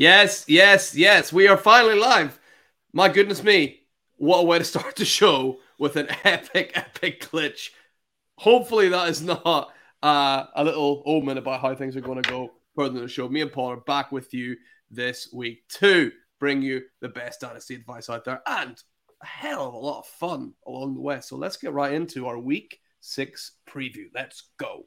[0.00, 1.30] Yes, yes, yes.
[1.30, 2.40] We are finally live.
[2.94, 3.80] My goodness me.
[4.16, 7.68] What a way to start the show with an epic, epic glitch.
[8.38, 12.50] Hopefully, that is not uh, a little omen about how things are going to go
[12.74, 13.28] further in the show.
[13.28, 14.56] Me and Paul are back with you
[14.90, 18.82] this week to bring you the best dynasty advice out there and
[19.22, 21.20] a hell of a lot of fun along the way.
[21.20, 24.06] So let's get right into our week six preview.
[24.14, 24.86] Let's go.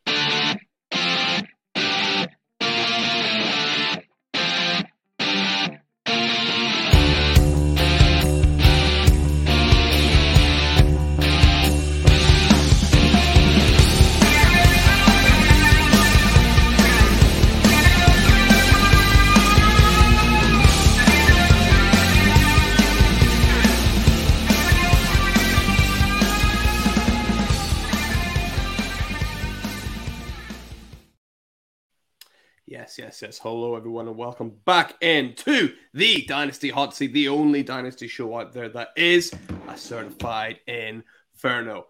[33.21, 33.37] Yes.
[33.37, 38.53] Hello, everyone, and welcome back into the Dynasty Hot Seat, the only Dynasty show out
[38.53, 39.31] there that is
[39.67, 41.85] a certified inferno.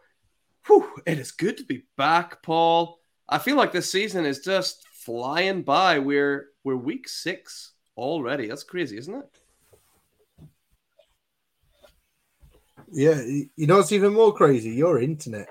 [0.67, 2.99] Whew, it is good to be back, Paul.
[3.29, 5.99] I feel like this season is just flying by.
[5.99, 8.47] We're we're week six already.
[8.47, 9.29] That's crazy, isn't it?
[12.91, 13.21] Yeah,
[13.55, 14.71] you know what's even more crazy?
[14.71, 15.47] Your internet.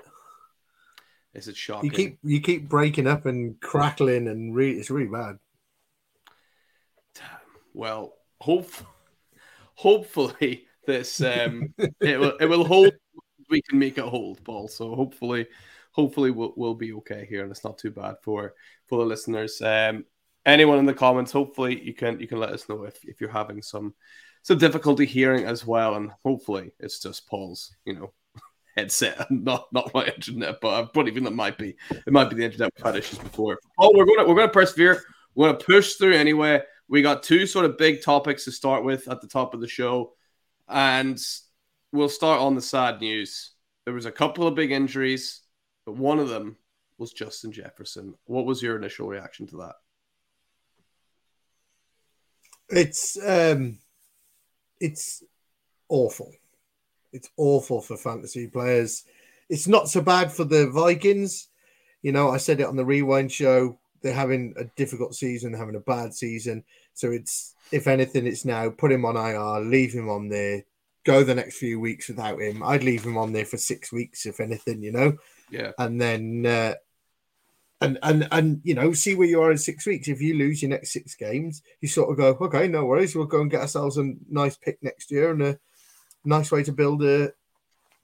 [1.33, 1.89] Is it shocking?
[1.89, 5.39] You keep you keep breaking up and crackling, and re- it's really bad.
[7.73, 8.71] Well, hope
[9.75, 12.93] hopefully this um it will it will hold.
[13.49, 14.67] We can make it hold, Paul.
[14.67, 15.47] So hopefully,
[15.91, 18.53] hopefully we'll we'll be okay here, and it's not too bad for
[18.87, 19.61] for the listeners.
[19.61, 20.05] Um,
[20.45, 23.29] anyone in the comments, hopefully you can you can let us know if if you're
[23.29, 23.93] having some
[24.41, 28.13] some difficulty hearing as well, and hopefully it's just Paul's, you know,
[28.75, 32.35] headset not not my internet, but I probably even that might be it might be
[32.35, 33.59] the internet we've had issues before.
[33.77, 35.01] Oh, we're gonna we're gonna persevere.
[35.35, 36.61] We're gonna push through anyway.
[36.93, 39.67] We got two sort of big topics to start with at the top of the
[39.67, 40.13] show,
[40.69, 41.19] and
[41.91, 43.53] we'll start on the sad news.
[43.83, 45.41] There was a couple of big injuries,
[45.87, 46.55] but one of them
[46.99, 48.13] was Justin Jefferson.
[48.25, 49.73] What was your initial reaction to that?
[52.69, 53.79] It's um,
[54.79, 55.23] it's
[55.89, 56.31] awful.
[57.11, 59.03] It's awful for fantasy players.
[59.49, 61.47] It's not so bad for the Vikings.
[62.03, 63.79] You know, I said it on the rewind show.
[64.03, 66.63] They're having a difficult season, having a bad season.
[66.93, 70.63] So it's, if anything, it's now put him on IR, leave him on there,
[71.03, 72.63] go the next few weeks without him.
[72.63, 75.17] I'd leave him on there for six weeks, if anything, you know.
[75.49, 75.71] Yeah.
[75.77, 76.73] And then, uh,
[77.81, 80.07] and and and you know, see where you are in six weeks.
[80.07, 83.15] If you lose your next six games, you sort of go, okay, no worries.
[83.15, 85.59] We'll go and get ourselves a nice pick next year and a
[86.23, 87.33] nice way to build a,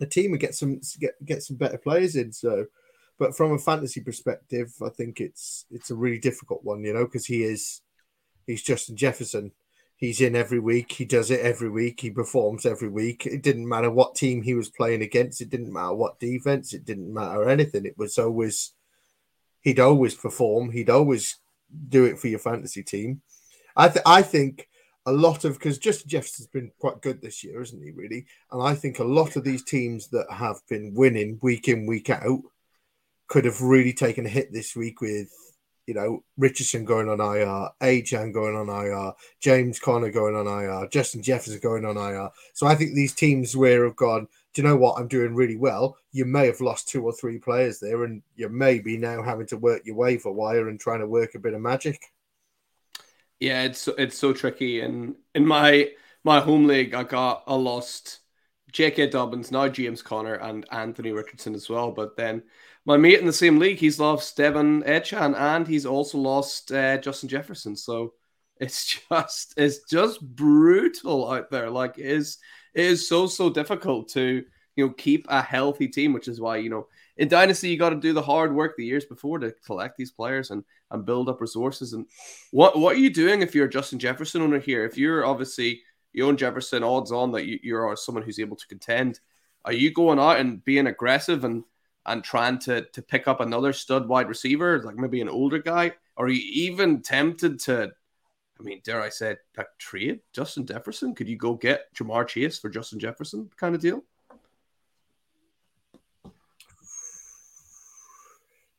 [0.02, 2.34] a team and get some get get some better players in.
[2.34, 2.66] So,
[3.18, 7.06] but from a fantasy perspective, I think it's it's a really difficult one, you know,
[7.06, 7.82] because he is
[8.50, 9.52] he's Justin Jefferson.
[9.96, 10.92] He's in every week.
[10.92, 12.00] He does it every week.
[12.00, 13.26] He performs every week.
[13.26, 15.42] It didn't matter what team he was playing against.
[15.42, 16.74] It didn't matter what defense.
[16.74, 17.86] It didn't matter anything.
[17.86, 18.74] It was always
[19.62, 20.72] he'd always perform.
[20.72, 21.38] He'd always
[21.90, 23.22] do it for your fantasy team.
[23.76, 24.68] I th- I think
[25.06, 27.92] a lot of because Justin Jefferson's been quite good this year, isn't he?
[27.92, 31.86] Really, and I think a lot of these teams that have been winning week in
[31.86, 32.42] week out
[33.28, 35.30] could have really taken a hit this week with
[35.90, 40.88] you know Richardson going on IR, Achane going on IR, James Conner going on IR,
[40.90, 42.30] Justin Jefferson going on IR.
[42.54, 44.28] So I think these teams where have gone.
[44.54, 45.00] Do you know what?
[45.00, 45.98] I'm doing really well.
[46.12, 49.48] You may have lost two or three players there, and you may be now having
[49.48, 52.00] to work your waiver wire and trying to work a bit of magic.
[53.40, 54.82] Yeah, it's it's so tricky.
[54.82, 55.90] And in my
[56.24, 58.20] my home league, I got I lost
[58.72, 59.08] J.K.
[59.08, 61.90] Dobbins, now James Conner, and Anthony Richardson as well.
[61.90, 62.44] But then
[62.86, 66.98] my mate in the same league, he's lost De'Von Achane, and he's also lost uh,
[66.98, 67.76] Justin Jefferson.
[67.76, 68.14] So
[68.60, 71.70] it's just it's just brutal out there.
[71.70, 72.38] Like it is
[72.74, 74.44] it is so so difficult to
[74.76, 76.88] you know keep a healthy team, which is why you know
[77.18, 80.12] in dynasty you got to do the hard work the years before to collect these
[80.12, 81.94] players and and build up resources.
[81.94, 82.06] And
[82.52, 84.86] what what are you doing if you're Justin Jefferson owner here?
[84.86, 85.82] If you're obviously
[86.14, 89.20] you own Jefferson, odds on that you, you're someone who's able to contend.
[89.66, 91.64] Are you going out and being aggressive and
[92.10, 95.94] and trying to to pick up another stud wide receiver, like maybe an older guy?
[96.18, 97.92] Are you even tempted to?
[98.60, 101.16] I mean, dare I say, like trade Justin Jefferson?
[101.16, 104.04] Could you go get Ja'Marr Chase for Justin Jefferson kind of deal?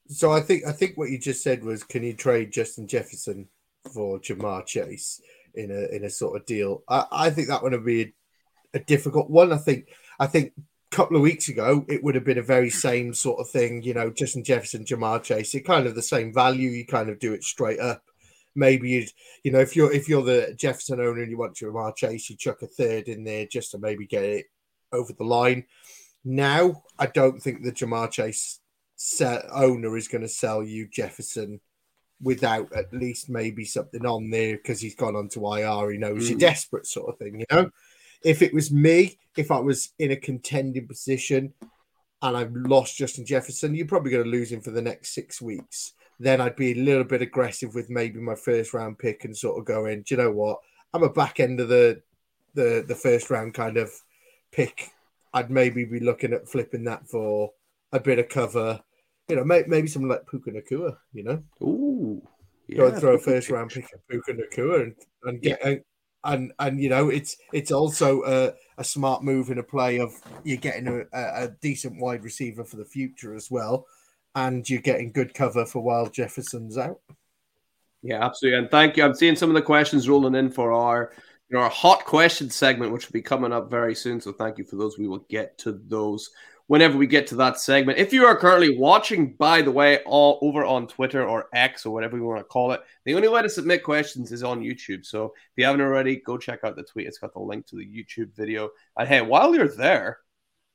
[0.09, 3.49] So I think I think what you just said was, can you trade Justin Jefferson
[3.95, 5.23] for Ja'Marr Chase
[5.55, 6.83] in a in a sort of deal?
[6.89, 8.13] I, I think that would be a,
[8.75, 9.53] a difficult one.
[9.53, 9.89] I think
[10.19, 10.53] I think
[10.91, 13.83] couple of weeks ago it would have been a very same sort of thing.
[13.83, 16.71] You know, Justin Jefferson, Ja'Marr Chase, it kind of the same value.
[16.71, 18.03] You kind of do it straight up.
[18.55, 19.11] maybe you'd,
[19.45, 22.37] you know, if you're if you're the Jefferson owner and you want Ja'Marr Chase, you
[22.37, 24.47] chuck a third in there just to maybe get it
[24.93, 25.65] over the line.
[26.25, 28.61] Now, I don't think the Ja'Marr Chase
[29.53, 31.61] owner is going to sell you Jefferson
[32.23, 35.93] without at least maybe something on there because he's gone onto IR.
[35.93, 36.31] He knows mm.
[36.31, 37.41] you're desperate, sort of thing.
[37.41, 37.71] You know,
[38.23, 41.53] if it was me, if I was in a contending position
[42.23, 45.41] and I've lost Justin Jefferson, you're probably going to lose him for the next six
[45.41, 45.95] weeks.
[46.19, 49.59] Then I'd be a little bit aggressive with maybe my first round pick and sort
[49.59, 50.59] of going, do you know what?
[50.93, 52.03] I'm a back end of the
[52.55, 53.91] the the first round kind of
[54.53, 54.91] pick.
[55.33, 57.53] I'd maybe be looking at flipping that for
[57.93, 58.81] a bit of cover.
[59.29, 61.43] You know, maybe, maybe something like Puka Nacua, you know?
[61.63, 62.21] Ooh.
[62.67, 64.95] Yeah, Go and throw a first round pick at Puka Nacua and,
[65.25, 65.81] and get yeah and
[66.25, 70.13] and and you know it's it's also a, a smart move in a play of
[70.45, 73.87] you're getting a, a, decent wide receiver for the future as well,
[74.35, 77.01] and you're getting good cover for while Jefferson's out.
[78.03, 79.05] Yeah, absolutely, and thank you.
[79.05, 81.13] I'm seeing some of the questions rolling in for our
[81.55, 84.21] our hot question segment, which will be coming up very soon.
[84.21, 84.99] So thank you for those.
[84.99, 86.31] We will get to those
[86.71, 87.99] whenever we get to that segment.
[87.99, 91.93] If you are currently watching, by the way, all over on Twitter or X or
[91.93, 95.05] whatever you want to call it, the only way to submit questions is on YouTube.
[95.05, 97.09] So if you haven't already, go check out the tweet.
[97.09, 98.71] It's got the link to the YouTube video.
[98.97, 100.19] And hey, while you're there,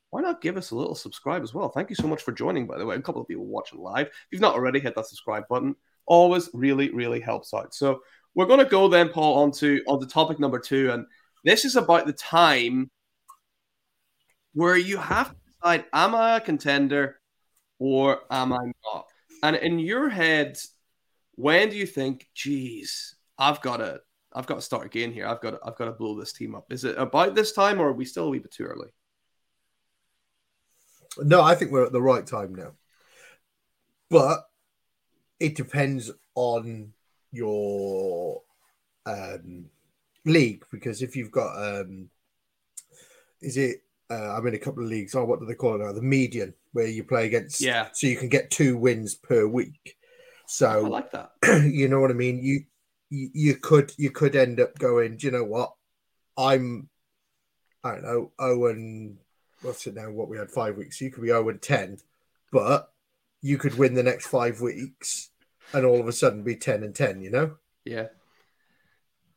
[0.10, 1.70] why not give us a little subscribe as well?
[1.70, 2.98] Thank you so much for joining, by the way.
[2.98, 4.08] A couple of people watching live.
[4.08, 5.78] If you've not already, hit that subscribe button.
[6.08, 7.74] Always really, really helps out.
[7.74, 8.02] So
[8.34, 10.92] we're going to go then, Paul, onto on the topic number two.
[10.92, 11.06] And
[11.46, 12.92] this is about the time
[14.54, 15.34] where you have
[15.66, 17.20] decide am I a contender
[17.80, 19.08] or am I not?
[19.44, 20.58] And in your head,
[21.34, 24.02] when do you think, geez, I've got to
[24.34, 25.28] I've got to start again here.
[25.28, 26.66] I've got to, I've got to blow this team up.
[26.70, 28.90] Is it about this time or are we still a wee bit too early?
[31.20, 32.74] No, I think we're at the right time now.
[34.10, 34.46] But
[35.40, 36.92] it depends on
[37.32, 38.42] your
[39.06, 39.68] um,
[40.26, 42.10] league because if you've got um,
[43.42, 45.16] is it uh, I'm in a couple of leagues.
[45.16, 45.92] Oh, what do they call it now?
[45.92, 47.62] The median, where you play against.
[47.62, 47.90] Yeah.
[47.94, 49.98] So you can get two wins per week.
[50.48, 51.32] So I like that.
[51.72, 52.40] you know what I mean?
[52.44, 52.64] You,
[53.10, 55.18] you you could you could end up going.
[55.18, 55.74] Do you know what?
[56.38, 56.90] I'm.
[57.84, 58.32] I don't know.
[58.40, 59.18] Oh, and
[59.62, 60.10] what's it now?
[60.12, 61.02] What we had five weeks.
[61.02, 61.98] You could be oh and ten,
[62.52, 62.92] but
[63.42, 65.30] you could win the next five weeks,
[65.74, 67.22] and all of a sudden be ten and ten.
[67.22, 67.56] You know?
[67.86, 68.08] Yeah.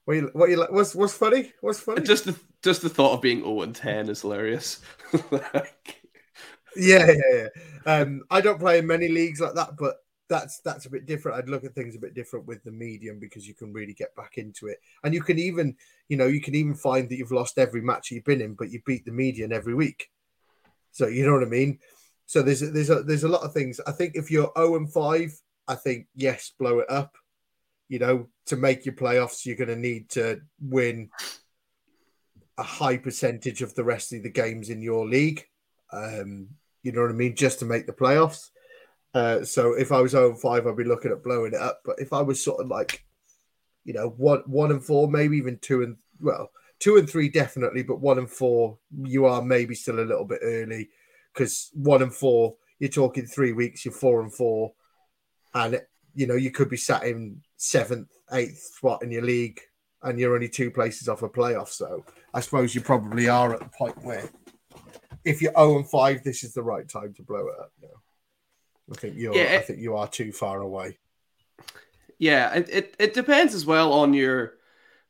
[0.08, 0.72] What you what you like?
[0.72, 1.52] What's what's funny?
[1.60, 2.00] What's funny?
[2.00, 4.80] Just the just the thought of being 0 and 10 is hilarious.
[5.30, 6.00] like...
[6.74, 7.46] Yeah, yeah,
[7.84, 7.92] yeah.
[7.92, 9.96] Um, I don't play in many leagues like that, but
[10.30, 11.36] that's that's a bit different.
[11.36, 14.16] I'd look at things a bit different with the medium because you can really get
[14.16, 15.76] back into it, and you can even,
[16.08, 18.70] you know, you can even find that you've lost every match you've been in, but
[18.70, 20.08] you beat the median every week.
[20.90, 21.80] So you know what I mean.
[22.24, 23.78] So there's there's a, there's a lot of things.
[23.86, 25.38] I think if you're 0 and 5,
[25.68, 27.14] I think yes, blow it up.
[27.88, 31.10] You know, to make your playoffs, you're going to need to win
[32.58, 35.44] a high percentage of the rest of the games in your league.
[35.92, 36.48] Um,
[36.82, 37.34] you know what I mean?
[37.34, 38.50] Just to make the playoffs.
[39.14, 41.80] Uh, so if I was 0 5, I'd be looking at blowing it up.
[41.84, 43.04] But if I was sort of like,
[43.84, 47.82] you know, one one and four, maybe even two and well, two and three definitely,
[47.82, 50.90] but one and four, you are maybe still a little bit early
[51.32, 54.72] because one and four, you're talking three weeks, you're four and four,
[55.54, 55.80] and
[56.14, 59.60] you know you could be sat in seventh, eighth spot in your league
[60.02, 61.68] and you're only two places off a playoff.
[61.68, 64.30] So I suppose you probably are at the point where
[65.24, 67.88] if you're 0 and 5, this is the right time to blow it up now.
[68.90, 70.98] I think you're yeah, it, I think you are too far away.
[72.18, 74.54] Yeah, it, it, it depends as well on your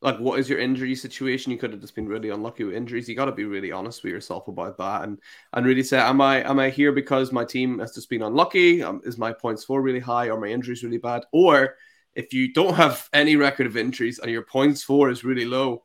[0.01, 1.53] like what is your injury situation.
[1.53, 3.09] You could have just been really unlucky with injuries.
[3.09, 5.19] You got to be really honest with yourself about that, and
[5.53, 8.83] and really say, am I am I here because my team has just been unlucky?
[8.83, 11.77] Um, is my points for really high, or my injuries really bad, or
[12.19, 15.85] if you don't have any record of injuries and your points for is really low,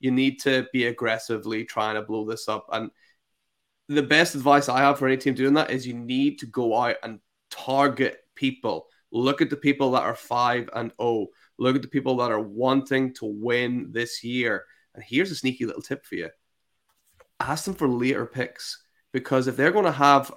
[0.00, 2.66] you need to be aggressively trying to blow this up.
[2.72, 2.90] And
[3.86, 6.74] the best advice I have for any team doing that is you need to go
[6.74, 8.86] out and target people.
[9.12, 11.26] Look at the people that are five and oh.
[11.58, 14.64] Look at the people that are wanting to win this year.
[14.94, 16.30] And here's a sneaky little tip for you:
[17.38, 20.32] ask them for later picks because if they're going to have,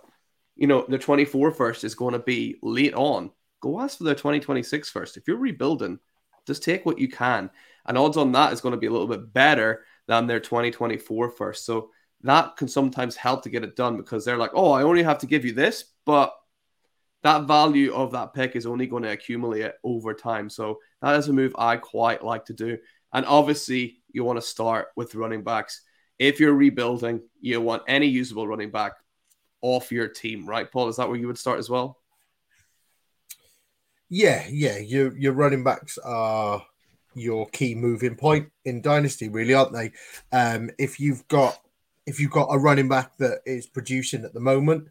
[0.57, 3.31] you know, the 24 first is going to be late on
[3.61, 5.17] go ask for their 2026 first.
[5.17, 5.99] If you're rebuilding,
[6.45, 7.49] just take what you can.
[7.85, 11.29] And odds on that is going to be a little bit better than their 2024
[11.31, 11.65] first.
[11.65, 15.03] So that can sometimes help to get it done because they're like, oh, I only
[15.03, 16.33] have to give you this, but
[17.23, 20.49] that value of that pick is only going to accumulate over time.
[20.49, 22.77] So that is a move I quite like to do.
[23.13, 25.81] And obviously, you want to start with running backs.
[26.17, 28.93] If you're rebuilding, you want any usable running back
[29.61, 30.89] off your team, right, Paul?
[30.89, 31.98] Is that where you would start as well?
[34.09, 34.77] Yeah, yeah.
[34.77, 36.65] Your your running backs are
[37.13, 39.91] your key moving point in dynasty, really, aren't they?
[40.31, 41.59] Um, if you've got
[42.05, 44.87] if you've got a running back that is producing at the moment,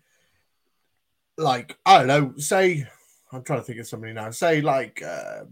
[1.37, 2.87] like I don't know, say
[3.32, 4.30] I'm trying to think of somebody now.
[4.30, 5.48] Say like um,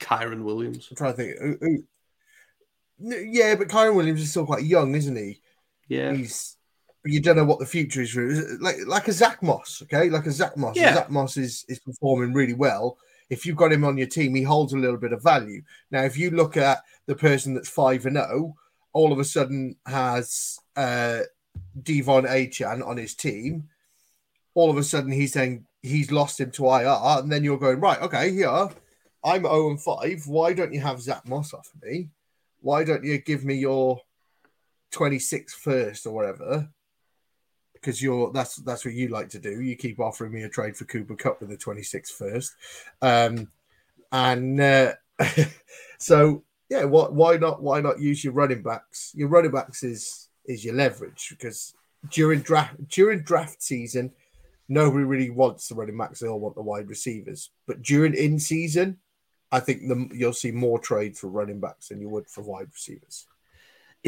[0.00, 0.88] Kyren Williams.
[0.90, 1.38] I'm trying to think.
[1.38, 1.82] Who, who,
[3.30, 5.40] yeah, but Kyren Williams is still quite young, isn't he?
[5.88, 6.56] Yeah, he's.
[7.04, 8.12] You don't know what the future is.
[8.12, 10.76] for Like like a Zach Moss, okay, like a Zach Moss.
[10.76, 10.94] Yeah.
[10.94, 12.98] Zach Moss is is performing really well.
[13.30, 15.62] If you've got him on your team, he holds a little bit of value.
[15.90, 18.54] Now, if you look at the person that's five and zero,
[18.92, 21.20] all of a sudden has uh,
[21.80, 23.68] De'Von Achane on his team.
[24.54, 27.80] All of a sudden, he's saying he's lost him to IR, and then you're going
[27.80, 28.00] right.
[28.00, 28.68] Okay, here
[29.24, 30.26] I'm zero and five.
[30.26, 32.08] Why don't you have Zach Moss off me?
[32.60, 34.00] Why don't you give me your
[34.92, 36.68] 26 first or whatever?
[37.80, 39.60] Because you're that's that's what you like to do.
[39.60, 42.54] You keep offering me a trade for Cooper Kupp with the 26 first,
[43.02, 43.50] um,
[44.12, 44.92] and uh,
[45.98, 49.12] so yeah, what why not why not use your running backs?
[49.14, 51.74] Your running backs is is your leverage because
[52.10, 54.12] during draft during draft season,
[54.68, 56.20] nobody really wants the running backs.
[56.20, 57.50] They all want the wide receivers.
[57.66, 58.98] But during in season,
[59.50, 62.68] I think the, you'll see more trades for running backs than you would for wide
[62.72, 63.26] receivers.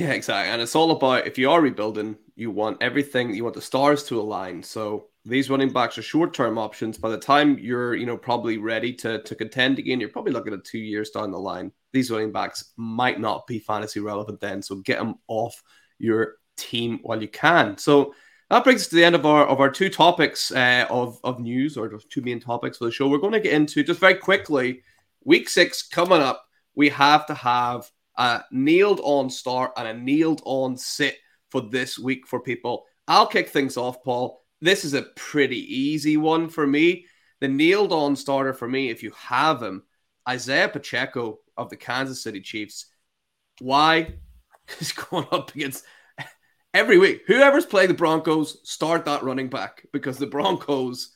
[0.01, 0.51] Yeah, exactly.
[0.51, 4.03] And it's all about if you are rebuilding, you want everything, you want the stars
[4.05, 4.63] to align.
[4.63, 6.97] So these running backs are short-term options.
[6.97, 10.55] By the time you're, you know, probably ready to to contend again, you're probably looking
[10.55, 11.71] at two years down the line.
[11.93, 14.63] These running backs might not be fantasy relevant then.
[14.63, 15.63] So get them off
[15.99, 17.77] your team while you can.
[17.77, 18.15] So
[18.49, 21.41] that brings us to the end of our of our two topics uh, of of
[21.41, 23.07] news or two main topics for the show.
[23.07, 24.83] We're going to get into just very quickly.
[25.25, 26.47] Week six coming up.
[26.75, 31.17] We have to have a nailed on start and a nailed on sit
[31.51, 32.85] for this week for people.
[33.09, 34.43] I'll kick things off, Paul.
[34.61, 37.07] This is a pretty easy one for me.
[37.41, 39.83] The nailed on starter for me, if you have him,
[40.29, 42.87] Isaiah Pacheco of the Kansas City Chiefs.
[43.61, 44.15] Why?
[44.79, 45.85] He's going up against
[46.75, 47.23] every week.
[47.27, 51.13] Whoever's playing the Broncos, start that running back because the Broncos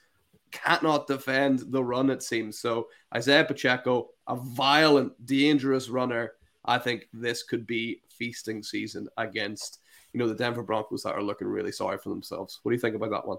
[0.51, 2.59] cannot defend the run, it seems.
[2.59, 6.33] So Isaiah Pacheco, a violent, dangerous runner.
[6.65, 9.81] I think this could be feasting season against,
[10.13, 12.61] you know, the Denver Broncos that are looking really sorry for themselves.
[12.63, 13.39] What do you think about that one?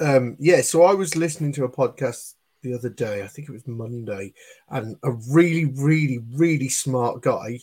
[0.00, 3.52] Um, yeah, so I was listening to a podcast the other day, I think it
[3.52, 4.32] was Monday,
[4.68, 7.60] and a really, really, really smart guy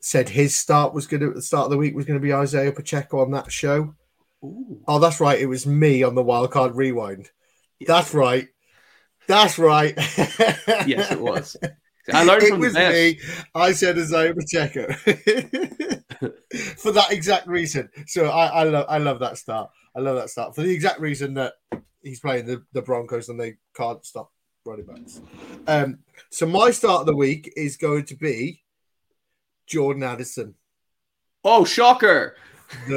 [0.00, 2.32] said his start was going to the start of the week was going to be
[2.32, 3.94] Isaiah Pacheco on that show.
[4.44, 4.80] Ooh.
[4.86, 5.40] Oh, that's right.
[5.40, 7.30] It was me on the Wildcard Rewind.
[7.84, 8.48] That's right.
[9.26, 9.94] That's right.
[10.86, 11.56] yes, it was.
[12.12, 13.18] I learned it from was me.
[13.54, 14.92] I said Isaiah Pacheco
[16.76, 17.90] for that exact reason.
[18.06, 19.70] So I, I love I love that start.
[19.94, 21.54] I love that start for the exact reason that
[22.02, 24.32] he's playing the, the Broncos and they can't stop
[24.64, 25.20] running backs.
[25.66, 25.98] Um,
[26.30, 28.62] so my start of the week is going to be
[29.66, 30.54] Jordan Addison.
[31.44, 32.36] Oh, shocker.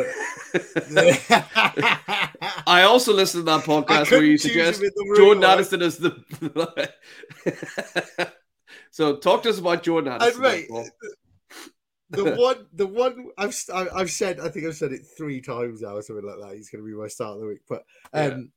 [2.67, 5.43] I also listened to that podcast where you suggest him in the Jordan.
[5.43, 8.33] Addison is the.
[8.91, 10.41] So talk to us about Jordan And Addison.
[10.41, 10.87] mate, Paul.
[12.09, 15.95] the one, the one I've I've said, I think I've said it three times now
[15.95, 16.55] or something like that.
[16.55, 18.51] He's going to be my start of the week, but um,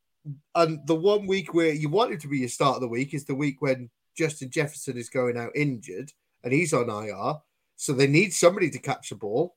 [0.55, 3.15] and the one week where you want him to be your start of the week
[3.15, 6.11] is the week when Justin Jefferson is going out injured
[6.43, 7.35] and he's on IR,
[7.77, 9.55] so they need somebody to catch the ball.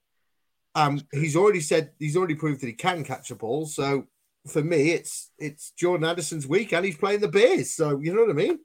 [0.76, 3.66] Um, he's already said he's already proved that he can catch a ball.
[3.66, 4.06] So
[4.48, 7.74] for me, it's it's Jordan Addison's week, and he's playing the Bears.
[7.74, 8.60] So you know what I mean?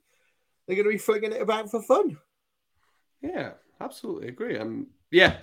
[0.67, 2.17] They're going to be flinging it about for fun.
[3.21, 3.51] Yeah,
[3.81, 4.57] absolutely agree.
[4.57, 5.37] Um, yeah,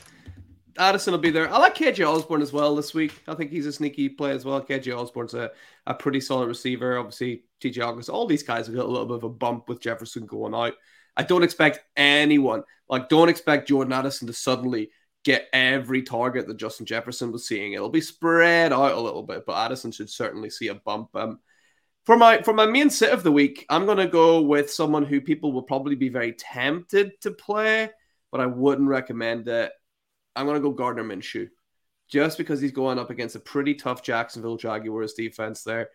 [0.78, 1.52] Addison will be there.
[1.52, 3.22] I like KJ Osborn as well this week.
[3.26, 4.60] I think he's a sneaky play as well.
[4.60, 5.50] KJ Osborn's a,
[5.86, 6.98] a pretty solid receiver.
[6.98, 9.80] Obviously, TJ August, all these guys have got a little bit of a bump with
[9.80, 10.74] Jefferson going out.
[11.16, 14.90] I don't expect anyone, like, don't expect Jordan Addison to suddenly
[15.24, 17.72] get every target that Justin Jefferson was seeing.
[17.72, 21.14] It'll be spread out a little bit, but Addison should certainly see a bump.
[21.14, 21.40] Um,
[22.06, 25.04] for my for my main sit of the week, I'm going to go with someone
[25.04, 27.90] who people will probably be very tempted to play,
[28.32, 29.70] but I wouldn't recommend it.
[30.34, 31.48] I'm going to go Gardner Minshew,
[32.08, 35.62] just because he's going up against a pretty tough Jacksonville Jaguars defense.
[35.62, 35.90] There,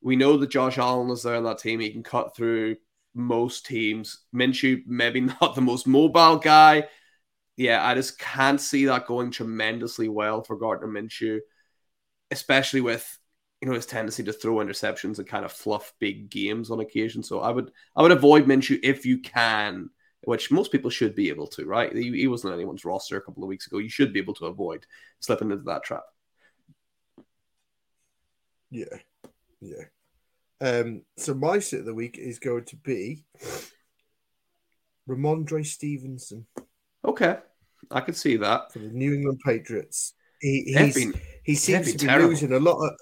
[0.00, 1.80] we know that Josh Allen is there on that team.
[1.80, 2.76] He can cut through
[3.14, 4.20] most teams.
[4.34, 6.88] Minshew maybe not the most mobile guy.
[7.56, 11.40] Yeah, I just can't see that going tremendously well for Gardner Minshew,
[12.30, 13.18] especially with
[13.62, 17.22] you know his tendency to throw interceptions and kind of fluff big games on occasion.
[17.22, 19.88] So I would I would avoid Minshew if you can,
[20.24, 21.64] which most people should be able to.
[21.64, 23.78] Right, he, he wasn't on anyone's roster a couple of weeks ago.
[23.78, 24.84] You should be able to avoid
[25.20, 26.02] slipping into that trap.
[28.70, 28.96] Yeah,
[29.60, 29.84] yeah.
[30.60, 33.24] Um, so my sit of the week is going to be
[35.08, 36.46] Rhamondre Stevenson.
[37.04, 37.38] Okay,
[37.92, 40.14] I can see that for the New England Patriots.
[40.40, 41.14] He been,
[41.44, 42.30] he seems to be terrible.
[42.30, 42.98] losing a lot of.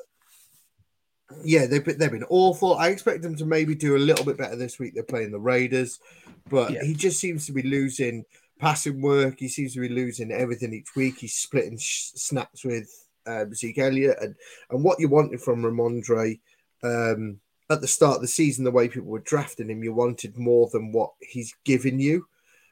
[1.45, 2.75] Yeah, they've been, they've been awful.
[2.75, 4.95] I expect them to maybe do a little bit better this week.
[4.95, 6.01] They're playing the Raiders,
[6.49, 6.83] but yeah.
[6.83, 8.25] he just seems to be losing
[8.59, 9.39] passing work.
[9.39, 11.19] He seems to be losing everything each week.
[11.19, 12.89] He's splitting sh- snaps with
[13.27, 14.35] um, Zeke Elliott, and
[14.71, 16.41] and what you wanted from Rhamondre
[16.83, 20.37] um, at the start of the season, the way people were drafting him, you wanted
[20.37, 22.27] more than what he's given you.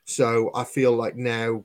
[0.04, 1.64] So I feel like now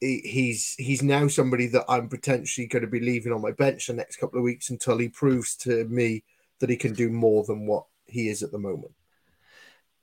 [0.00, 3.94] he's he's now somebody that I'm potentially going to be leaving on my bench the
[3.94, 6.22] next couple of weeks until he proves to me
[6.60, 8.92] that he can do more than what he is at the moment.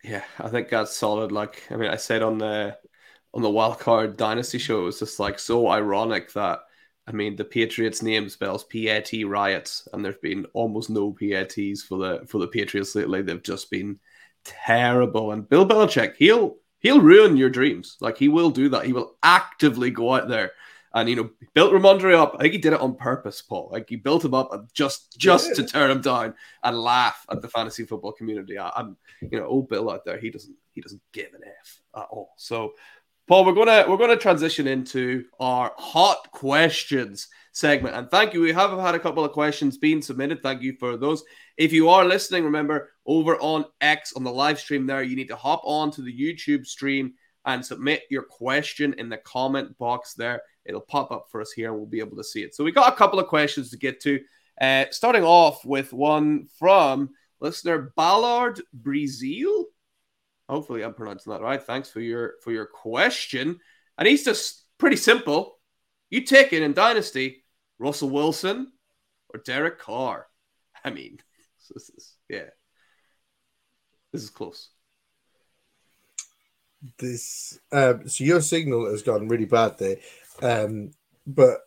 [0.03, 1.31] Yeah, I think that's solid.
[1.31, 2.77] Like, I mean, I said on the
[3.33, 6.59] on the Wildcard Dynasty show, it was just like so ironic that
[7.07, 11.97] I mean the Patriots name spells PAT riots, and there's been almost no PATs for
[11.97, 13.21] the for the Patriots lately.
[13.21, 13.99] They've just been
[14.43, 15.31] terrible.
[15.31, 17.97] And Bill Belichick, he'll he'll ruin your dreams.
[18.01, 18.85] Like he will do that.
[18.85, 20.51] He will actively go out there
[20.95, 22.35] and you know built Rhamondre up.
[22.35, 23.69] I think he did it on purpose, Paul.
[23.71, 25.53] Like he built him up just just yeah.
[25.55, 28.57] to turn him down and laugh at the fantasy football community.
[28.57, 30.17] Am you know old Bill out there.
[30.17, 32.33] He doesn't he doesn't give an f at all.
[32.37, 32.73] So.
[33.27, 38.41] Paul, we're gonna we're gonna transition into our hot questions segment, and thank you.
[38.41, 40.43] We have had a couple of questions being submitted.
[40.43, 41.23] Thank you for those.
[41.57, 45.29] If you are listening, remember over on X on the live stream there, you need
[45.29, 47.13] to hop on to the YouTube stream
[47.45, 50.41] and submit your question in the comment box there.
[50.65, 52.55] It'll pop up for us here and we'll be able to see it.
[52.55, 54.19] So we got a couple of questions to get to.
[54.59, 57.09] Uh, starting off with one from
[57.39, 59.65] listener Ballard Brazil.
[60.49, 61.61] Hopefully I'm pronouncing that right.
[61.61, 63.59] Thanks for your for your question.
[63.97, 65.59] And he's just pretty simple.
[66.09, 67.43] You take it in Dynasty,
[67.79, 68.71] Russell Wilson
[69.33, 70.27] or Derek Carr.
[70.83, 71.19] I mean,
[71.73, 72.49] this is yeah.
[74.11, 74.69] This is close.
[76.99, 79.97] This um, so your signal has gone really bad there.
[80.41, 80.91] Um,
[81.25, 81.59] but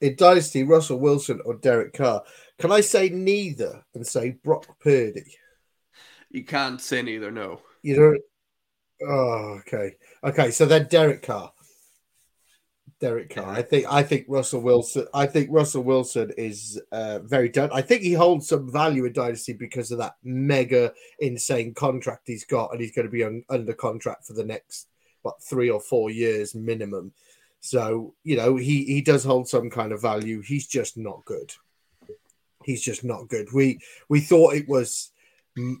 [0.00, 2.22] in Dynasty, Russell Wilson or Derek Carr.
[2.58, 5.36] Can I say neither and say Brock Purdy?
[6.30, 7.60] You can't say neither, no.
[7.82, 8.20] You don't.
[9.08, 9.96] Oh, okay.
[10.24, 11.52] Okay, so then Derek Carr.
[13.02, 13.48] Derek Carr.
[13.48, 15.08] I think I think Russell Wilson.
[15.12, 17.68] I think Russell Wilson is uh, very done.
[17.72, 22.44] I think he holds some value in dynasty because of that mega insane contract he's
[22.44, 24.86] got, and he's going to be un- under contract for the next
[25.22, 27.12] what three or four years minimum.
[27.58, 30.40] So you know he he does hold some kind of value.
[30.40, 31.52] He's just not good.
[32.64, 33.48] He's just not good.
[33.52, 35.10] We we thought it was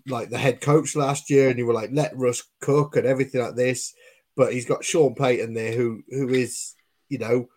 [0.08, 3.42] like the head coach last year, and you were like let Russ cook and everything
[3.42, 3.94] like this,
[4.34, 6.74] but he's got Sean Payton there who who is
[7.12, 7.50] you know,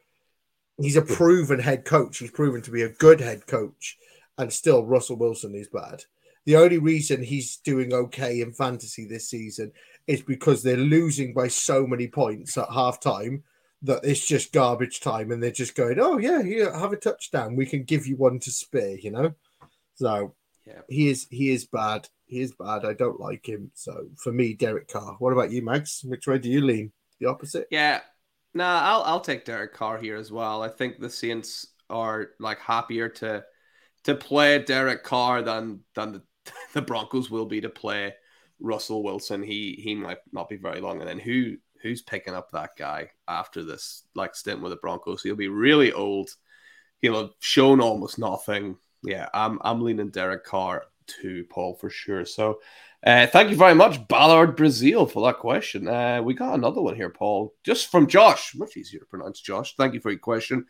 [0.77, 2.17] he's a proven head coach.
[2.17, 3.97] He's proven to be a good head coach,
[4.37, 6.03] and still Russell Wilson is bad.
[6.45, 9.71] The only reason he's doing okay in fantasy this season
[10.07, 13.43] is because they're losing by so many points at halftime
[13.83, 17.55] that it's just garbage time, and they're just going, "Oh yeah, yeah, have a touchdown.
[17.55, 19.33] We can give you one to spare," you know.
[19.95, 20.35] So
[20.67, 22.09] yeah, he is he is bad.
[22.25, 22.83] He is bad.
[22.83, 23.71] I don't like him.
[23.73, 25.15] So for me, Derek Carr.
[25.19, 26.03] What about you, Max?
[26.03, 26.91] Which way do you lean?
[27.21, 27.67] The opposite?
[27.71, 28.01] Yeah,
[28.55, 30.63] Nah, I'll I'll take Derek Carr here as well.
[30.63, 33.43] I think the Saints are like happier to
[34.05, 36.23] to play Derek Carr than than the,
[36.73, 38.13] the Broncos will be to play
[38.59, 39.43] Russell Wilson.
[39.43, 41.01] He he might not be very long.
[41.01, 45.21] And then who who's picking up that guy after this like stint with the Broncos?
[45.21, 46.29] He'll be really old.
[47.01, 48.77] He'll have shown almost nothing.
[49.03, 50.85] Yeah, I'm I'm leaning Derek Carr
[51.21, 52.25] to Paul for sure.
[52.25, 52.59] So
[53.05, 55.87] uh, thank you very much, Ballard Brazil, for that question.
[55.87, 58.55] Uh, we got another one here, Paul, just from Josh.
[58.55, 59.75] Much easier to pronounce, Josh.
[59.75, 60.65] Thank you for your question.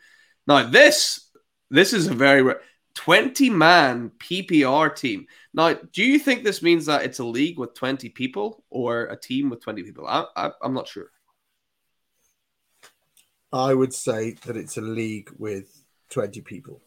[0.46, 1.30] Now, this
[1.70, 2.54] this is a very
[2.94, 5.26] 20 man PPR team.
[5.54, 9.16] Now, do you think this means that it's a league with 20 people or a
[9.16, 10.06] team with 20 people?
[10.06, 11.10] I, I, I'm not sure.
[13.52, 16.82] I would say that it's a league with 20 people.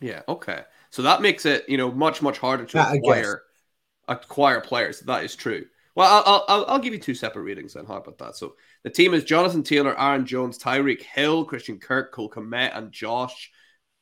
[0.00, 0.62] Yeah, okay.
[0.90, 3.42] So that makes it, you know, much, much harder to acquire
[4.10, 5.00] acquire players.
[5.00, 5.64] That is true.
[5.94, 7.86] Well, I'll, I'll, I'll give you two separate readings then.
[7.86, 8.36] How about that?
[8.36, 12.92] So the team is Jonathan Taylor, Aaron Jones, Tyreek Hill, Christian Kirk, Cole Kmet, and
[12.92, 13.50] Josh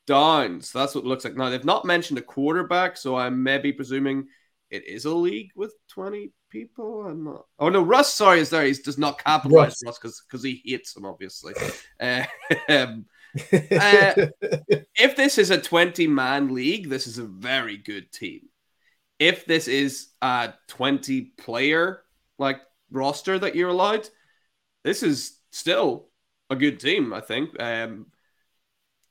[0.05, 0.69] Downs.
[0.69, 1.35] So That's what it looks like.
[1.35, 4.27] Now, they've not mentioned a quarterback, so I'm maybe presuming
[4.69, 7.05] it is a league with 20 people.
[7.07, 7.45] I'm not.
[7.57, 8.65] Oh, no, Russ, sorry, is there.
[8.65, 11.53] He does not capitalize Russ because he hates him, obviously.
[11.99, 12.23] uh,
[12.69, 13.05] um,
[13.51, 14.13] uh,
[14.95, 18.41] if this is a 20 man league, this is a very good team
[19.19, 22.03] if this is a 20 player
[22.37, 24.09] like roster that you're allowed,
[24.83, 26.07] this is still
[26.49, 27.61] a good team, I think.
[27.61, 28.07] Um,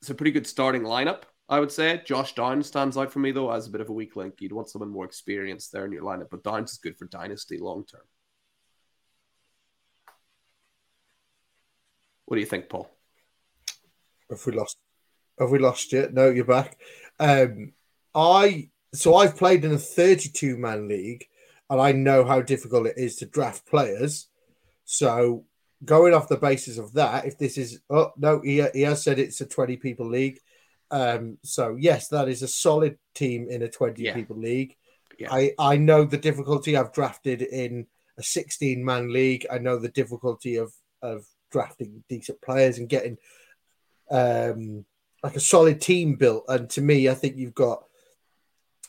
[0.00, 1.22] it's a pretty good starting lineup.
[1.48, 2.02] I would say.
[2.04, 4.34] Josh Downs stands out for me though as a bit of a weak link.
[4.38, 7.58] You'd want someone more experienced there in your lineup, but Downs is good for dynasty
[7.58, 8.02] long term.
[12.26, 12.90] What do you think, Paul?
[14.28, 14.76] Have we lost?
[15.38, 16.10] Have we lost you?
[16.12, 16.78] No, you're back.
[17.18, 17.72] Um,
[18.14, 21.26] I so I've played in a 32 man league,
[21.70, 24.28] and I know how difficult it is to draft players.
[24.84, 25.44] So
[25.84, 29.18] going off the basis of that, if this is oh no, he, he has said
[29.18, 30.38] it's a 20 people league.
[30.90, 34.14] Um, so yes, that is a solid team in a 20 yeah.
[34.14, 34.76] people league.
[35.18, 35.28] Yeah.
[35.32, 39.46] I, I know the difficulty I've drafted in a 16 man league.
[39.50, 40.72] I know the difficulty of
[41.02, 43.16] of drafting decent players and getting
[44.10, 44.84] um
[45.22, 46.44] like a solid team built.
[46.48, 47.84] And to me, I think you've got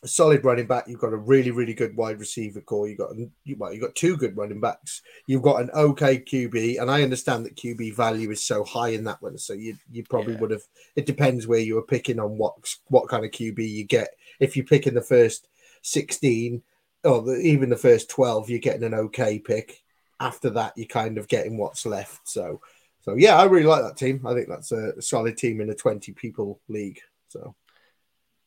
[0.02, 0.88] a solid running back.
[0.88, 2.88] You've got a really, really good wide receiver core.
[2.88, 5.02] You've got you, well, you've got two good running backs.
[5.28, 9.04] You've got an okay QB, and I understand that QB value is so high in
[9.06, 9.38] that one.
[9.38, 10.40] So you you probably yeah.
[10.40, 10.64] would have.
[10.96, 12.54] It depends where you were picking on what
[12.88, 14.10] what kind of QB you get.
[14.40, 15.48] If you pick in the first
[15.82, 16.64] sixteen
[17.04, 19.84] or the, even the first twelve, you're getting an okay pick.
[20.22, 22.28] After that, you're kind of getting what's left.
[22.28, 22.62] So.
[23.02, 24.28] So yeah, I really like that team.
[24.28, 27.00] I think that's a solid team in a 20 people league.
[27.30, 27.56] So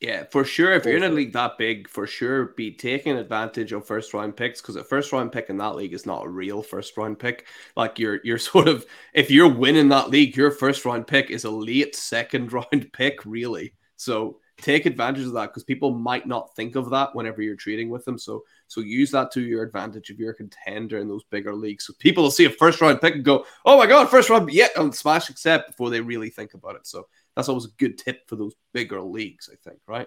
[0.02, 0.72] yeah, for sure.
[0.72, 4.36] If you're in a league that big, for sure, be taking advantage of first round
[4.36, 7.20] picks because a first round pick in that league is not a real first round
[7.20, 7.46] pick.
[7.76, 8.84] Like you're, you're sort of
[9.14, 13.24] if you're winning that league, your first round pick is a late second round pick,
[13.24, 13.74] really.
[13.96, 17.88] So take advantage of that because people might not think of that whenever you're trading
[17.88, 18.18] with them.
[18.18, 21.86] So, so use that to your advantage if you're a contender in those bigger leagues.
[21.86, 24.52] So people will see a first round pick and go, "Oh my god, first round,
[24.52, 26.88] yeah," and smash accept before they really think about it.
[26.88, 27.06] So
[27.36, 30.06] that's always a good tip for those bigger leagues, I think, right?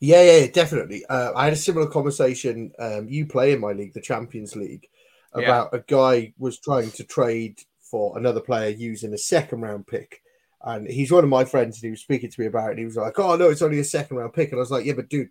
[0.00, 1.04] Yeah, yeah, definitely.
[1.06, 2.72] Uh, I had a similar conversation.
[2.78, 4.88] Um, you play in my league, the Champions League,
[5.34, 5.78] about yeah.
[5.78, 10.22] a guy was trying to trade for another player using a second round pick.
[10.62, 12.70] And he's one of my friends, and he was speaking to me about it.
[12.70, 14.70] And he was like, "Oh no, it's only a second round pick." And I was
[14.70, 15.30] like, "Yeah, but dude,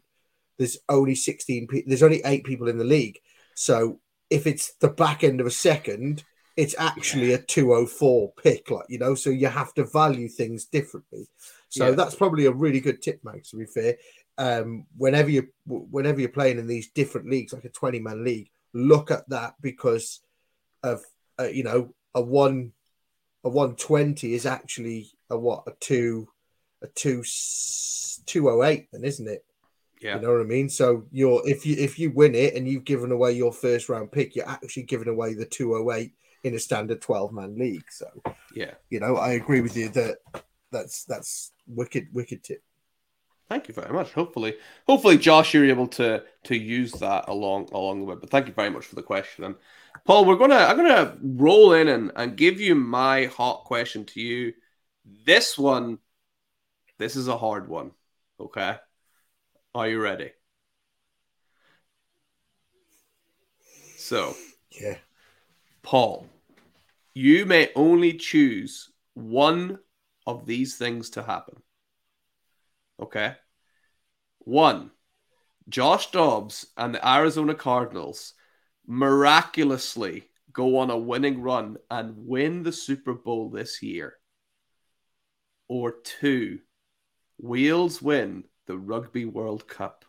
[0.57, 1.67] there's only sixteen.
[1.67, 3.19] Pe- there's only eight people in the league.
[3.55, 3.99] So
[4.29, 6.23] if it's the back end of a second,
[6.59, 7.35] it's actually yeah.
[7.35, 11.25] a 204 pick, like you know, so you have to value things differently.
[11.69, 11.95] So yeah.
[11.95, 13.51] that's probably a really good tip, Max.
[13.51, 13.95] To be fair,
[14.37, 18.49] um, whenever you whenever you're playing in these different leagues, like a 20 man league,
[18.73, 20.19] look at that because
[20.83, 21.01] of
[21.39, 22.73] uh, you know a one
[23.45, 26.27] a 120 is actually a what a two
[26.81, 27.23] a two
[28.25, 29.45] 208 then isn't it
[30.01, 30.15] yeah.
[30.15, 30.69] You know what I mean?
[30.69, 34.13] So you're if you if you win it and you've given away your first round
[34.13, 36.13] pick, you're actually giving away the 208
[36.43, 37.91] in a standard 12 man league.
[37.91, 38.07] So,
[38.53, 40.17] yeah, you know, I agree with you that
[40.71, 42.63] that's that's wicked, wicked tip.
[43.49, 44.13] Thank you very much.
[44.13, 48.15] Hopefully, hopefully, Josh, you're able to to use that along along the way.
[48.19, 49.43] But thank you very much for the question.
[49.43, 49.55] And
[50.05, 54.21] Paul, we're gonna I'm gonna roll in and, and give you my hot question to
[54.21, 54.53] you.
[55.25, 55.97] This one,
[56.99, 57.91] this is a hard one.
[58.39, 58.77] Okay,
[59.73, 60.31] are you ready?
[63.97, 64.35] So,
[64.71, 64.95] yeah.
[65.81, 66.27] Paul,
[67.13, 69.79] you may only choose one
[70.25, 71.61] of these things to happen.
[73.01, 73.35] Okay.
[74.39, 74.91] One,
[75.67, 78.33] Josh Dobbs and the Arizona Cardinals
[78.85, 84.15] miraculously go on a winning run and win the Super Bowl this year.
[85.67, 86.59] Or two,
[87.39, 90.05] Wales win the Rugby World Cup.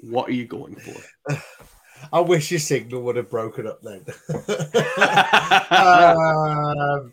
[0.00, 1.36] What are you going for?
[2.12, 4.04] I wish your signal would have broken up then.
[5.70, 7.12] um,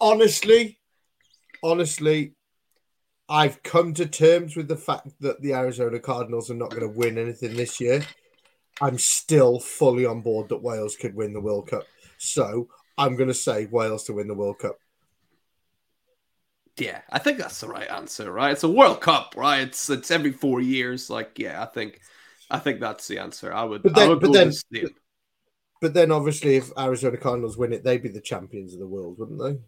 [0.00, 0.78] honestly,
[1.62, 2.34] honestly,
[3.28, 6.88] I've come to terms with the fact that the Arizona Cardinals are not going to
[6.88, 8.04] win anything this year.
[8.80, 11.84] I'm still fully on board that Wales could win the World Cup.
[12.18, 14.76] So I'm going to say Wales to win the World Cup.
[16.76, 18.52] Yeah, I think that's the right answer, right?
[18.52, 19.60] It's a World Cup, right?
[19.60, 21.08] It's it's every four years.
[21.08, 22.00] Like, yeah, I think
[22.50, 23.52] I think that's the answer.
[23.52, 23.82] I would.
[23.82, 24.92] But then, would but, then but,
[25.80, 29.18] but, then, obviously, if Arizona Cardinals win it, they'd be the champions of the world,
[29.18, 29.58] wouldn't they?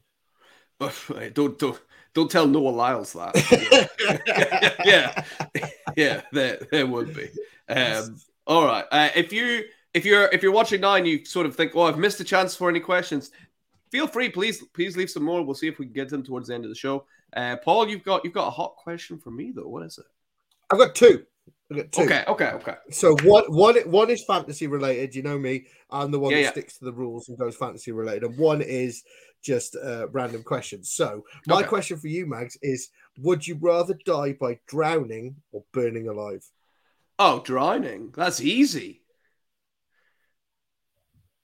[1.30, 1.80] don't don't
[2.12, 3.34] don't tell Noah Lyles that.
[4.84, 7.30] yeah, yeah, yeah, there there would be.
[7.68, 8.84] Um, all right.
[8.90, 11.82] Uh, if you if you're if you're watching now and you sort of think, oh,
[11.82, 13.30] I've missed a chance for any questions,
[13.90, 14.28] feel free.
[14.28, 15.42] Please please leave some more.
[15.42, 17.06] We'll see if we can get them towards the end of the show.
[17.34, 19.68] Uh, Paul, you've got you've got a hot question for me though.
[19.68, 20.04] What is it?
[20.70, 21.24] I've got two.
[21.72, 22.74] Okay, okay, okay.
[22.90, 25.16] So one, one, one is fantasy related.
[25.16, 25.66] You know me.
[25.90, 26.50] I'm the one yeah, that yeah.
[26.52, 29.02] sticks to the rules and goes fantasy related, and one is
[29.42, 30.92] just uh, random questions.
[30.92, 31.68] So my okay.
[31.68, 36.48] question for you, Mags, is: Would you rather die by drowning or burning alive?
[37.18, 38.12] Oh, drowning.
[38.14, 39.02] That's easy.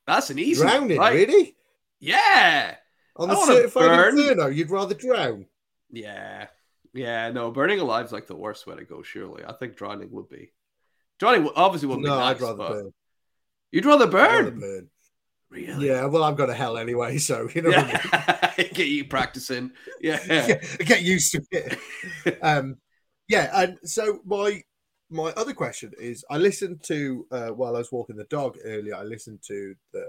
[0.06, 0.98] That's an easy drowning.
[0.98, 1.28] One, right?
[1.28, 1.56] Really?
[1.98, 2.76] Yeah.
[3.16, 4.18] On the certified burn.
[4.18, 5.46] inferno, you'd rather drown.
[5.90, 6.46] Yeah,
[6.94, 7.30] yeah.
[7.30, 9.02] No, burning alive's like the worst way to go.
[9.02, 10.52] Surely, I think drowning would be.
[11.18, 12.92] Drowning obviously wouldn't No, be nice, I'd rather burn.
[13.70, 14.30] you'd rather I'd burn.
[14.30, 14.90] rather burn.
[15.50, 15.88] Really?
[15.88, 17.70] Yeah, well, I'm going to hell anyway, so you know.
[17.70, 18.68] what I mean?
[18.74, 19.72] Get you practicing.
[20.00, 20.18] Yeah.
[20.26, 21.78] get, get used to it.
[22.42, 22.76] um,
[23.28, 24.62] yeah, and so my
[25.10, 28.94] my other question is, I listened to uh, while I was walking the dog earlier.
[28.96, 30.06] I listened to the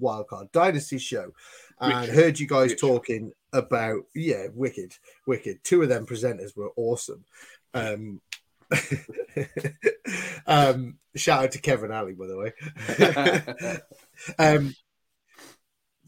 [0.00, 1.32] Wildcard Dynasty show,
[1.80, 4.94] and heard you guys talking about yeah, wicked,
[5.26, 5.62] wicked.
[5.64, 7.24] Two of them presenters were awesome.
[7.74, 8.20] Um,
[10.46, 13.80] um, shout out to Kevin Alley, by the way.
[14.36, 14.74] Um,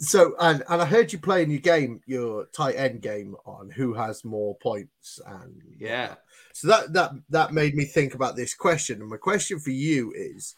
[0.01, 3.93] so and and I heard you playing your game, your tight end game on who
[3.95, 6.15] has more points and yeah.
[6.55, 9.01] So that that that made me think about this question.
[9.01, 10.55] And my question for you is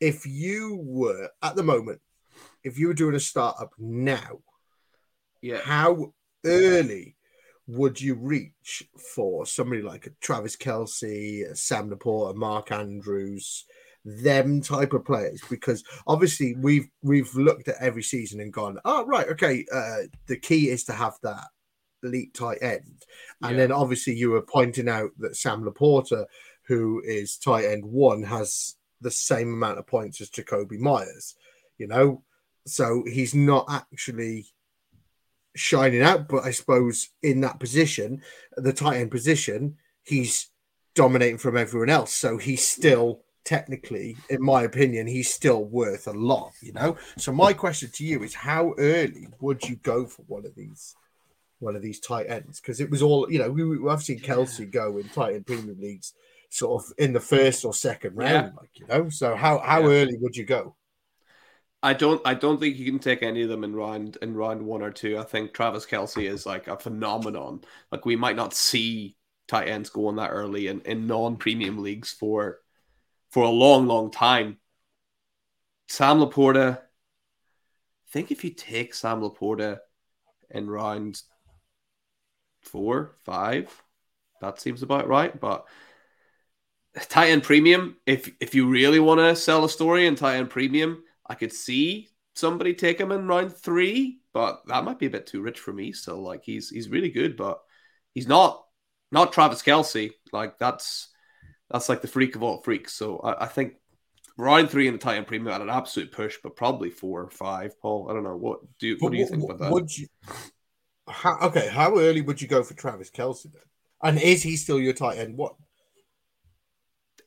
[0.00, 2.00] if you were at the moment,
[2.68, 4.40] if you were doing a startup now,
[5.42, 5.60] Yeah.
[5.60, 6.12] how
[6.44, 7.16] early
[7.66, 13.64] would you reach for somebody like a Travis Kelce, a Sam Laporta, a Mark Andrews,
[14.04, 15.40] them type of players?
[15.50, 19.64] Because obviously we've we've looked at every season and gone, oh right, okay.
[19.72, 21.44] Uh, the key is to have that
[22.02, 23.04] elite tight end,
[23.42, 23.56] and Yeah.
[23.56, 26.26] then obviously you were pointing out that Sam Laporta,
[26.68, 31.34] who is tight end one, has the same amount of points as Jakobi Meyers.
[31.76, 32.24] You know,
[32.68, 34.46] so he's not actually
[35.56, 38.22] shining out, but I suppose in that position,
[38.56, 40.50] the tight end position, he's
[40.94, 42.12] dominating from everyone else.
[42.14, 46.96] So he's still technically, in my opinion, he's still worth a lot, you know.
[47.16, 50.94] So my question to you is how early would you go for one of these
[51.60, 52.60] one of these tight ends?
[52.60, 55.80] Because it was all, you know, we, I've seen Kelce go in tight end premium
[55.80, 56.12] leagues
[56.50, 58.60] sort of in the first or second round, Yeah.
[58.60, 59.08] like you know.
[59.08, 59.88] So how how Yeah.
[60.02, 60.76] early would you go?
[61.82, 64.62] I don't I don't think you can take any of them in round in round
[64.62, 65.18] one or two.
[65.18, 67.62] I think Travis Kelce is like a phenomenon.
[67.92, 72.58] Like we might not see tight ends going that early in, in non-premium leagues for
[73.30, 74.58] for a long, long time.
[75.88, 76.80] Sam Laporta, I
[78.10, 79.78] think if you take Sam Laporta
[80.50, 81.22] in round
[82.62, 83.82] four, five,
[84.40, 85.38] that seems about right.
[85.38, 85.66] But
[87.08, 90.50] tight end premium, if if you really want to sell a story in tight end
[90.50, 95.10] premium, I could see somebody take him in round three, but that might be a
[95.10, 95.92] bit too rich for me.
[95.92, 97.60] So like he's he's really good, but
[98.14, 98.64] he's not
[99.12, 100.12] not Travis Kelce.
[100.32, 101.08] Like that's
[101.70, 102.94] that's like the freak of all freaks.
[102.94, 103.74] So I, I think
[104.36, 107.30] round three in the tight end premium at an absolute push, but probably four or
[107.30, 107.78] five.
[107.80, 109.72] Paul, I don't know what do you, what do you think about that?
[109.72, 110.06] Would you?
[111.08, 113.62] How, okay, how early would you go for Travis Kelce then?
[114.02, 115.54] And is he still your tight end one?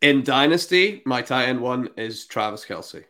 [0.01, 3.03] In Dynasty, my tight end one is Travis Kelce.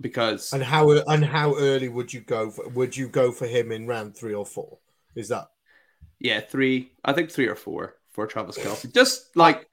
[0.00, 2.68] Because And how and how early would you go for?
[2.68, 4.78] Would you go for him in round three or four?
[5.16, 5.48] Is that
[6.20, 8.92] yeah, three, I think three or four for Travis Kelce.
[8.92, 9.68] Just like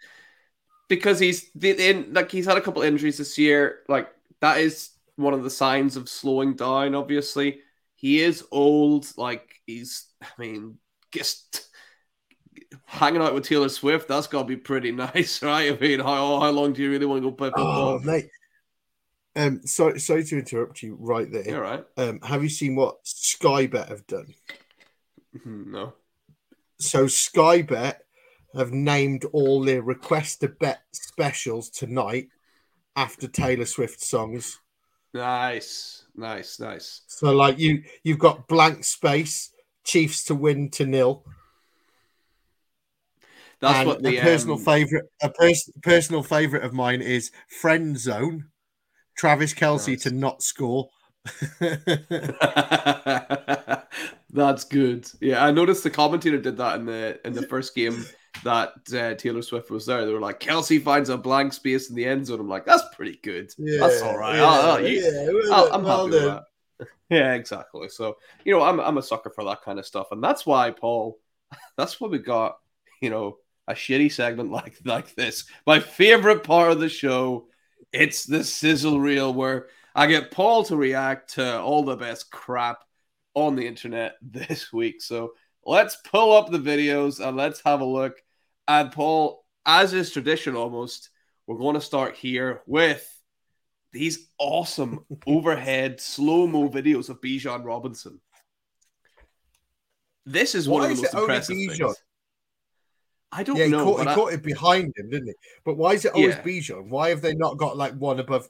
[0.88, 3.80] because he's in like he's had a couple injuries this year.
[3.88, 4.10] Like
[4.42, 7.60] that is one of the signs of slowing down, obviously.
[7.96, 10.78] He is old, like he's I mean,
[11.12, 11.68] just
[12.86, 15.74] hanging out with Taylor Swift, that's gotta be pretty nice, right?
[15.74, 18.00] I mean, how how long do you really want to go play oh football?
[18.00, 18.30] mate?
[19.36, 21.50] Um, sorry, sorry to interrupt you right there.
[21.50, 21.86] Yeah, right.
[21.98, 24.34] Um, have you seen what Skybet have done?
[25.46, 25.94] No.
[26.80, 27.96] So Skybet
[28.56, 32.30] have named all their request to bet specials tonight
[32.96, 34.60] after Taylor Swift songs.
[35.14, 37.02] Nice, nice, nice.
[37.08, 39.52] So like you you've got blank space,
[39.84, 41.26] Chiefs to win to nil.
[43.62, 47.32] That's and what the a personal um, favorite a pers- personal favorite of mine is
[47.48, 48.50] Friend Zone.
[49.16, 50.04] Travis Kelce Nice.
[50.04, 50.90] to not score.
[54.32, 55.10] That's good.
[55.22, 58.06] Yeah, I noticed the commentator did that in the in the first game
[58.44, 60.06] that uh, Taylor Swift was there.
[60.06, 62.40] They were like, Kelce finds a blank space in the end zone.
[62.42, 63.52] I'm like, that's pretty good.
[63.58, 64.36] Yeah, that's all right.
[64.38, 66.44] Yeah, I'll- I'll- you- yeah, well I'll- I'm well happy with that.
[67.10, 67.88] Yeah, exactly.
[67.90, 70.72] So you know, I'm I'm a sucker for that kind of stuff, and that's why
[70.72, 71.18] Paul.
[71.78, 72.58] That's why we got
[73.02, 75.46] you know a shitty segment like like this.
[75.68, 77.48] My favorite part of the show.
[77.92, 82.80] It's the sizzle reel where I get Paul to react to all the best crap
[83.34, 85.02] on the internet this week.
[85.02, 85.34] So
[85.66, 88.22] let's pull up the videos and let's have a look.
[88.68, 91.10] And Paul, as is tradition almost,
[91.48, 93.08] we're going to start here with
[93.92, 98.20] these awesome overhead slow mo videos of Bijan Robinson.
[100.26, 101.78] This is one Why of the most impressive Bijan?
[101.78, 101.96] things.
[103.36, 103.84] I don't Yeah, he, know.
[103.86, 105.34] caught, he I- caught it behind him, didn't he?
[105.64, 106.42] But why is it always Yeah.
[106.44, 106.88] Bijan?
[106.90, 108.50] Why have they not got like one above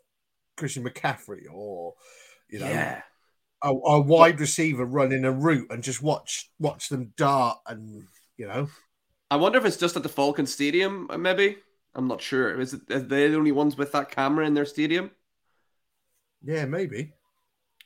[0.57, 1.95] Christian McCaffrey or
[2.49, 2.67] you know?
[2.69, 3.01] yeah.
[3.63, 8.03] a, a wide receiver running a route and just watch watch them dart and
[8.37, 8.69] you know.
[9.31, 11.57] I wonder if it's just at the Falcon Stadium, uh, maybe.
[11.95, 12.59] I'm not sure.
[12.61, 15.11] Is it are they the only ones with that camera in their stadium?
[16.43, 17.13] Yeah, maybe.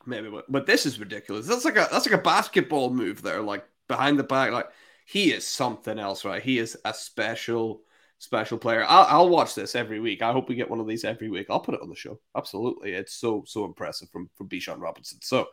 [0.05, 1.45] Maybe, but, but this is ridiculous.
[1.47, 4.51] That's like a that's like a basketball move there, like behind the back.
[4.51, 4.67] Like
[5.09, 6.41] he is something else, right?
[6.41, 7.81] He is a special
[8.19, 8.85] special player.
[8.87, 10.21] I'll, I'll watch this every week.
[10.21, 11.47] I hope we get one of these every week.
[11.49, 12.19] I'll put it on the show.
[12.37, 15.17] Absolutely, it's so so impressive from from Bijan Robinson.
[15.23, 15.47] So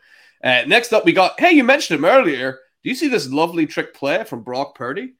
[0.45, 1.41] uh, next up, we got.
[1.41, 2.59] Hey, you mentioned him earlier.
[2.83, 5.15] Do you see this lovely trick play from Brock Purdy?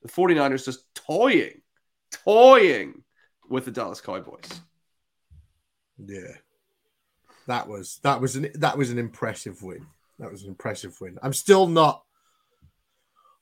[0.00, 1.60] The 49ers just toying,
[2.10, 3.02] toying
[3.50, 4.48] with the Dallas Cowboys.
[5.98, 6.36] Yeah.
[7.48, 9.86] That was that was an that was an impressive win.
[10.18, 11.18] That was an impressive win.
[11.22, 12.05] I'm still not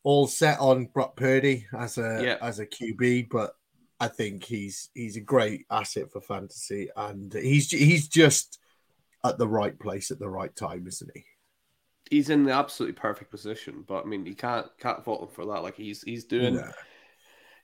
[0.04, 2.36] all set on Brock Purdy as a Yeah.
[2.40, 3.56] as a QB, but
[4.00, 8.58] I think he's he's a great asset for fantasy, and he's he's just
[9.24, 11.24] at the right place at the right time, isn't he?
[12.10, 15.46] He's in the absolutely perfect position, but I mean, you can't can't fault him for
[15.46, 15.62] that.
[15.62, 16.70] Like he's he's doing No.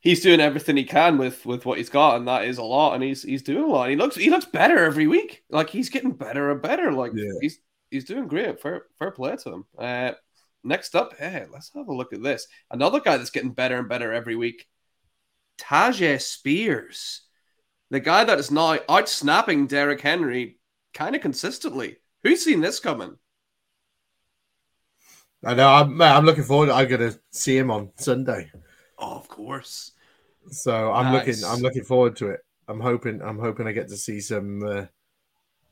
[0.00, 2.94] he's doing everything he can with with what he's got, and that is a lot.
[2.94, 3.83] And he's he's doing a lot.
[3.83, 5.44] And he looks he looks better every week.
[5.50, 6.90] Like he's getting better and better.
[6.92, 7.33] Like Yeah.
[7.42, 8.62] he's he's doing great.
[8.62, 9.64] Fair fair play to him.
[9.79, 10.12] Uh,
[10.64, 12.46] next up, hey, let's have a look at this.
[12.70, 14.66] Another guy that's getting better and better every week.
[15.59, 17.23] Tyjae Spears,
[17.90, 20.59] the guy that is now out snapping Derrick Henry
[20.94, 21.96] kind of consistently.
[22.23, 23.16] Who's seen this coming?
[25.44, 25.68] I know.
[25.68, 26.68] I'm, I'm looking forward.
[26.70, 28.51] I'm going to see him on Sunday,
[28.99, 29.92] Oh, of course.
[30.51, 31.27] so I'm Nice.
[31.27, 31.44] looking.
[31.44, 32.40] I'm looking forward to it.
[32.68, 33.23] I'm hoping.
[33.23, 34.87] I'm hoping I get to see some uh,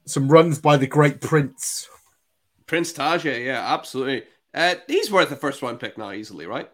[0.06, 1.88] some runs by the great Prince.
[2.66, 4.24] Prince Tajay, yeah, absolutely.
[4.58, 6.68] Uh, he's worth a first round pick now, easily, right?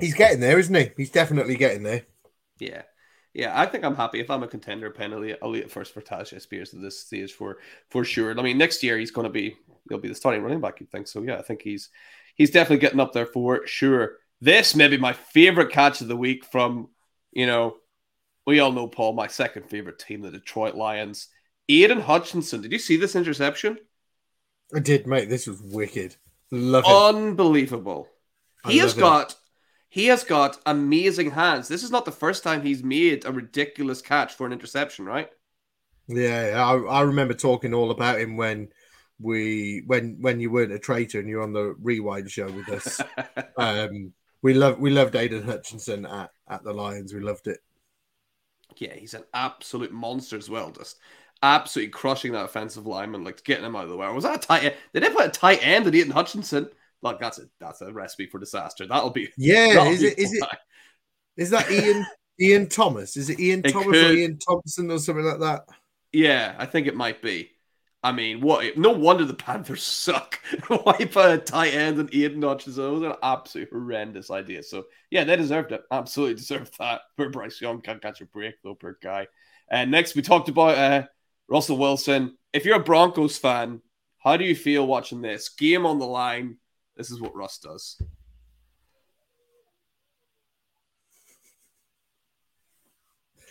[0.00, 0.90] He's getting there, isn't he?
[0.96, 2.06] He's definitely getting there.
[2.58, 2.82] Yeah.
[3.34, 4.18] Yeah, I think I'm happy.
[4.18, 7.32] If I'm a contender, penalty, I'll, leave it first for Tyjae Spears at this stage
[7.32, 7.58] for
[7.90, 8.38] for sure.
[8.38, 9.56] I mean, next year he's going to be
[9.88, 10.80] he'll be the starting running back.
[10.80, 11.22] You think so?
[11.22, 11.90] Yeah, I think he's
[12.34, 14.16] he's definitely getting up there for sure.
[14.40, 16.88] This may be my favorite catch of the week from
[17.30, 17.76] you know
[18.46, 21.28] we all know Paul, my second favorite team, the Detroit Lions.
[21.68, 23.78] Aidan Hutchinson, did you see this interception?
[24.74, 25.28] I did, mate.
[25.28, 26.16] This was wicked.
[26.50, 27.06] Love it.
[27.06, 28.08] Unbelievable.
[28.64, 29.18] I He has love it.
[29.18, 29.36] got
[29.88, 31.68] he has got amazing hands.
[31.68, 35.30] This is not the first time he's made a ridiculous catch for an interception, right?
[36.08, 38.68] Yeah, I, I remember talking all about him when
[39.20, 43.04] we when when you weren't a traitor and you're on the rewind show with us.
[43.56, 47.14] um, we love we loved Aidan Hutchinson at, at the Lions.
[47.14, 47.60] We loved it.
[48.78, 50.70] yeah, he's an absolute monster as well.
[50.70, 50.98] Just
[51.42, 54.08] absolutely crushing that offensive lineman, like getting him out of the way.
[54.12, 54.74] Was that a tight end?
[54.94, 56.68] Did they put a tight end at Aidan Hutchinson?
[57.02, 58.86] Like that's a that's a recipe for disaster.
[58.86, 60.48] That'll be Yeah, that'll is be it is it
[61.36, 62.06] is that Ian
[62.40, 63.16] Ian Thomas?
[63.16, 65.62] Is it Ian It Thomas or Ian Thompson or something like that?
[66.12, 67.50] Yeah, I think it might be.
[68.04, 68.76] I mean, what?
[68.76, 70.40] No wonder the Panthers suck.
[70.68, 72.84] Why put a tight end and Aidan Hutchinson?
[72.84, 74.62] It was an absolute horrendous idea.
[74.62, 75.82] So yeah, they deserved it.
[75.90, 77.02] Absolutely deserved that.
[77.16, 79.28] For Bryce Young can't catch a break though, poor guy.
[79.70, 81.06] And next, we talked about uh,
[81.52, 82.38] Russell Wilson.
[82.54, 83.82] If you're a Broncos fan,
[84.16, 86.56] how do you feel watching this game on the line?
[86.96, 88.00] This is what Russ does.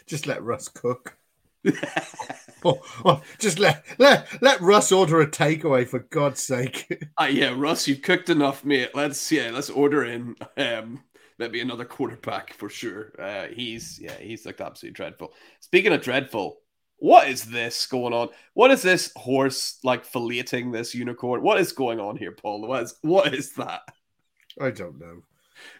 [0.07, 1.15] Just let Russ cook.
[2.63, 7.07] Oh, oh, just let let let Russ order a takeaway for God's sake.
[7.19, 8.91] Uh, yeah, Russ, you've cooked enough, mate.
[8.93, 11.03] Let's yeah, let's order in um
[11.39, 13.13] maybe another quarterback for sure.
[13.17, 15.33] Uh, he's yeah, he's like absolutely dreadful.
[15.59, 16.61] Speaking of dreadful,
[17.01, 18.29] what is this going on?
[18.53, 21.41] What is this horse like filleting this unicorn?
[21.41, 22.61] What is going on here, Paul?
[22.61, 23.81] What is what is that?
[24.61, 25.23] I don't know.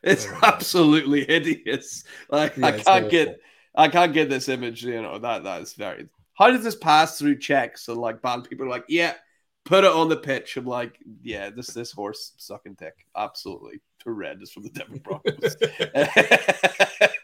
[0.01, 0.39] It's Oh.
[0.41, 2.05] absolutely hideous.
[2.31, 3.39] Like Yeah, I can't get
[3.75, 7.19] I can't get this image, you know, that that is very how does this pass
[7.19, 9.13] through checks and like bad people are like, yeah,
[9.63, 10.57] put it on the pitch.
[10.57, 13.05] I'm like, yeah, this this horse sucking dick.
[13.15, 15.55] Absolutely horrendous from the Denver Broncos.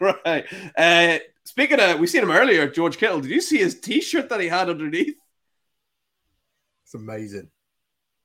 [0.24, 0.44] right.
[0.76, 1.18] Uh,
[1.48, 3.22] speaking of, we seen him earlier, George Kittle.
[3.22, 5.16] Did you see his T-shirt that he had underneath?
[6.84, 7.50] It's amazing.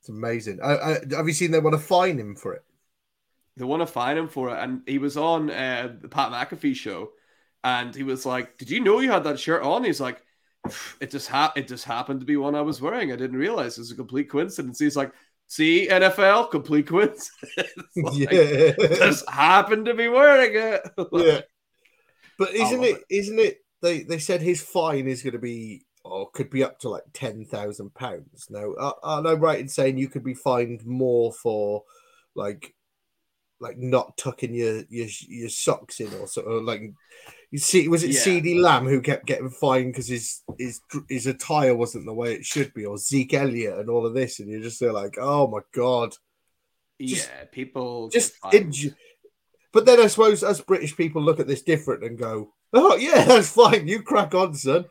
[0.02, 0.60] It's amazing.
[0.62, 2.64] I, I, have you seen they want to fine him for it?
[3.56, 6.76] They want to fine him for it, and he was on uh, the Pat McAfee
[6.76, 7.12] show,
[7.64, 10.22] and he was like, "Did you know you had that shirt on?" He's like,
[11.00, 13.14] "It just ha- it just happened to be one I was wearing.
[13.14, 15.14] I didn't realize it was a complete coincidence." He's like,
[15.48, 17.32] "See, NFL, complete coincidence.
[17.96, 18.74] Like, yeah.
[18.78, 20.82] just happened to be wearing it."
[21.14, 21.42] yeah.
[22.38, 23.60] But isn't love it, isn't it?
[23.82, 27.04] They they said his fine is going to be or could be up to like
[27.14, 28.48] ten thousand pounds.
[28.50, 31.84] Now, are, are I right in saying you could be fined more for
[32.36, 32.74] like
[33.60, 36.82] like not tucking your your your socks in or sort of like
[37.52, 38.20] You see, was it Yeah.
[38.20, 42.46] CeeDee Lamb who kept getting fined because his his his attire wasn't the way it
[42.46, 45.48] should be, or Zeke Elliott and all of this, and you're just there like, oh
[45.48, 46.16] my god,
[47.00, 48.90] Just- yeah, people just enjoy.
[49.74, 53.26] But then I suppose us British people look at this different and go, oh yeah,
[53.26, 54.86] that's fine, you crack on, son.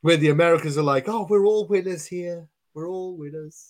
[0.00, 3.68] Where the Americans are like, oh, we're all winners here, we're all winners.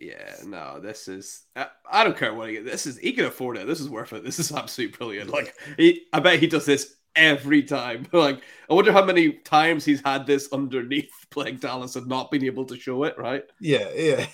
[0.00, 1.42] Yeah, no, this is.
[1.54, 2.56] I, I don't care what he.
[2.56, 2.96] This is.
[2.96, 3.66] He can afford it.
[3.66, 4.24] This is worth it.
[4.24, 5.30] This is absolutely brilliant.
[5.30, 8.06] Like, he, I bet he does this every time.
[8.12, 12.44] Like, I wonder how many times he's had this underneath playing Dallas and not being
[12.44, 13.18] able to show it.
[13.18, 13.44] Right?
[13.58, 14.26] Yeah, yeah,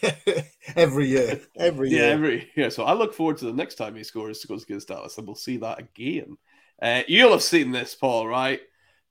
[0.76, 2.14] every year, every Yeah, year.
[2.14, 2.68] every yeah.
[2.68, 5.36] So I look forward to the next time he scores goes against Dallas, and we'll
[5.36, 6.36] see that again.
[6.80, 8.26] Uh, you'll have seen this, Paul.
[8.26, 8.60] Right?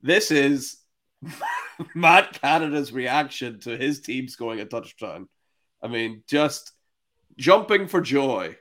[0.02, 0.78] This is
[1.96, 5.28] Matt Canada's reaction to his team scoring a touchdown.
[5.82, 6.72] I mean, just
[7.38, 8.58] jumping for joy.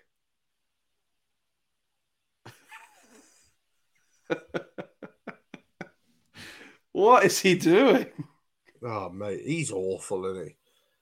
[6.95, 8.07] What is he doing?
[8.83, 10.57] Oh mate, he's awful, isn't he?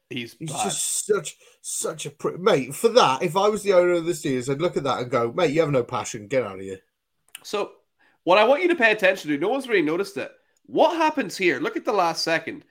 [0.09, 2.74] He's, He's just such such a pri- mate.
[2.74, 5.11] For that, if I was the owner of the Steelers, I'd look at that and
[5.11, 6.26] go, mate, you have no passion.
[6.28, 6.80] Get out of here.
[7.45, 7.72] So,
[8.24, 10.30] what I want you to pay attention to, no one's really noticed it.
[10.66, 11.61] What happens here?
[11.61, 12.64] Look at the last second.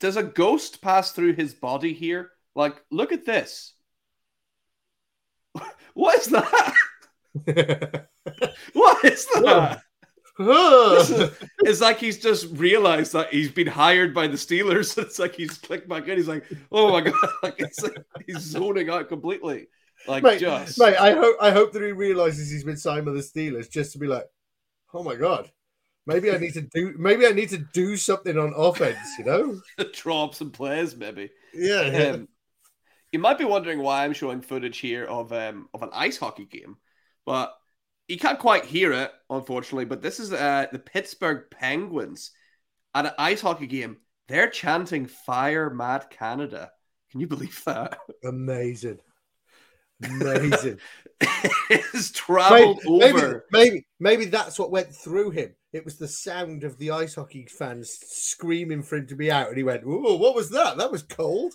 [0.00, 2.30] Does a ghost pass through his body here?
[2.54, 3.74] Like, look at this.
[5.94, 6.74] What is that?
[8.74, 9.42] What is that?
[9.44, 9.85] This is-
[10.38, 14.96] it's like he's just realized that he's been hired by the Steelers.
[15.06, 16.18] It's like he's clicked back in.
[16.18, 19.68] He's like, oh my god, like it's like he's zoning out completely.
[20.06, 23.12] Like mate, just mate, I hope I hope that he realizes he's been signed by
[23.12, 24.26] the Steelers just to be like,
[24.92, 25.50] oh my god,
[26.06, 28.98] maybe I need to do maybe I need to do something on offense.
[29.18, 29.60] You know?
[29.94, 31.30] Drop some players, maybe.
[31.54, 32.10] Yeah.
[32.12, 32.28] Um,
[33.10, 36.44] you might be wondering why I'm showing footage here of um of an ice hockey
[36.44, 36.76] game,
[37.24, 37.54] but
[38.08, 39.84] you can't quite hear it, unfortunately.
[39.84, 42.30] But this is uh, the Pittsburgh Penguins
[42.94, 43.98] at an ice hockey game.
[44.28, 46.70] They're chanting "Fire Matt Canada."
[47.10, 47.98] Can you believe that?
[48.24, 48.98] Amazing.
[50.02, 50.78] Amazing.
[51.70, 53.46] it's traveled maybe, over.
[53.50, 55.54] maybe, maybe, maybe that's what went through him.
[55.72, 59.48] It was the sound of the ice hockey fans screaming for him to be out,
[59.48, 60.76] and he went, "Oh, what was that?
[60.76, 61.54] That was cold."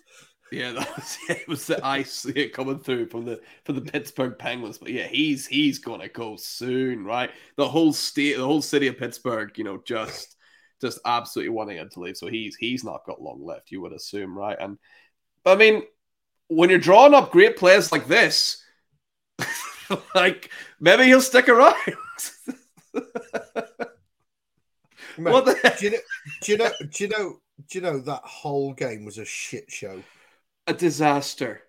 [0.52, 1.48] Yeah, that was it.
[1.48, 4.78] Was the ice yeah, coming through from the from the Pittsburgh Penguins?
[4.78, 7.32] But yeah, he's he's gonna go soon, right?
[7.56, 10.36] The whole state, the whole city of Pittsburgh, you know, just
[10.82, 12.18] just absolutely wanting him to leave.
[12.18, 14.58] So he's he's not got long left, you would assume, right?
[14.60, 14.78] And
[15.46, 15.84] I mean,
[16.48, 18.62] when you're drawing up great players like this,
[20.16, 21.76] like maybe he'll stick around.
[25.18, 25.98] Mate, what the do you know?
[26.42, 26.72] Do you know?
[26.80, 27.40] Do you know?
[27.70, 30.02] Do you know that whole game was a shit show?
[30.68, 31.64] A disaster.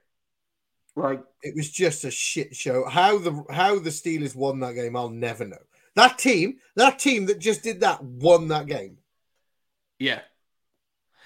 [0.95, 2.86] Like It was just a shit show.
[2.88, 5.59] How the how the Steelers won that game, I'll never know.
[5.95, 8.99] That team, that team that just did that, won that game.
[9.99, 10.22] yeah,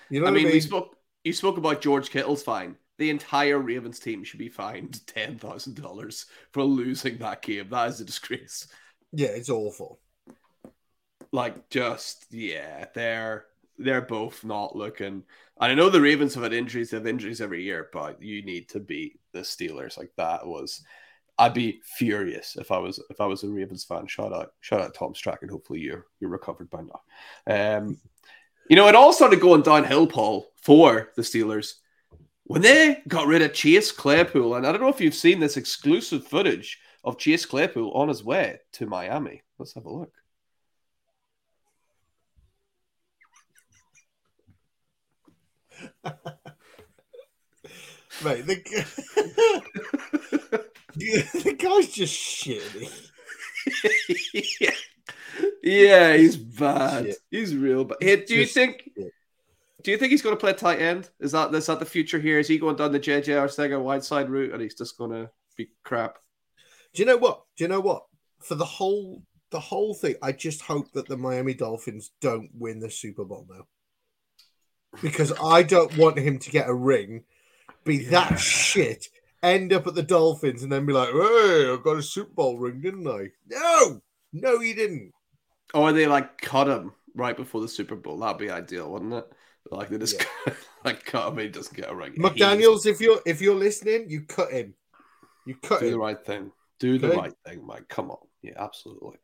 [0.09, 0.97] You know I mean, I we spoke.
[1.25, 2.77] You spoke about George Kittle's fine.
[2.99, 7.69] The entire Ravens team should be fined ten thousand dollars for losing that game.
[7.71, 8.69] That is a disgrace.
[9.13, 10.01] yeah, it's awful.
[11.33, 13.47] Like, just yeah, they're
[13.79, 15.07] they're both not looking.
[15.07, 16.91] And I know the Ravens have had injuries.
[16.91, 19.97] They have injuries every year, but you need to beat the Steelers.
[19.99, 20.83] Like that was.
[21.39, 24.07] I'd be furious if I was if I was a Ravens fan.
[24.07, 25.51] Shout out, shout out Tom Strachan.
[25.51, 27.79] Hopefully you're you're recovered by now.
[27.79, 27.99] Um,
[28.71, 31.75] you know, it all started going downhill, Paul, for the Steelers
[32.45, 34.55] when they got rid of Chase Claypool.
[34.55, 38.25] And I don't know if you've seen this exclusive footage of Chase Claypool on his
[38.25, 39.43] way to Miami.
[39.59, 40.13] Let's have a look.
[48.27, 48.57] Mate, the,
[50.97, 52.91] the guy's just shitty.
[54.61, 54.71] yeah.
[55.63, 57.07] yeah, he's bad.
[57.07, 57.19] Shit.
[57.31, 57.99] He's real bad.
[58.01, 58.83] Hey, do you Just think?
[58.97, 59.13] shit.
[59.85, 61.09] Do you think he's going to play tight end?
[61.21, 62.41] Is that is that the future here?
[62.41, 66.19] Is he going down the JJ Arcega-Whiteside route, and he's just going to be crap?
[66.95, 67.43] Do you know what?
[67.57, 68.03] Do you know what?
[68.41, 72.81] For the whole the whole thing, I just hope that the Miami Dolphins don't win
[72.81, 73.67] the Super Bowl now.
[75.01, 77.23] Because I don't want him to get a ring,
[77.87, 78.11] be Yeah.
[78.29, 79.09] that shit,
[79.43, 82.59] end up at the Dolphins and then be like, hey, I got a Super Bowl
[82.59, 83.29] ring, didn't I?
[83.49, 84.01] No,
[84.33, 85.13] no, you didn't.
[85.75, 88.19] Or they like cut him right before the Super Bowl.
[88.19, 89.27] That'd be ideal, wouldn't it?
[89.71, 90.25] Like they just
[90.85, 92.13] like cut him, and he doesn't get a ring.
[92.15, 94.75] He's- McDaniels, if you're if you're listening, you cut him.
[95.47, 96.53] You cut do the right thing.
[96.79, 97.17] Do the Okay.
[97.17, 97.89] right thing, Mike.
[97.89, 98.19] Come on.
[98.43, 99.17] Yeah, absolutely.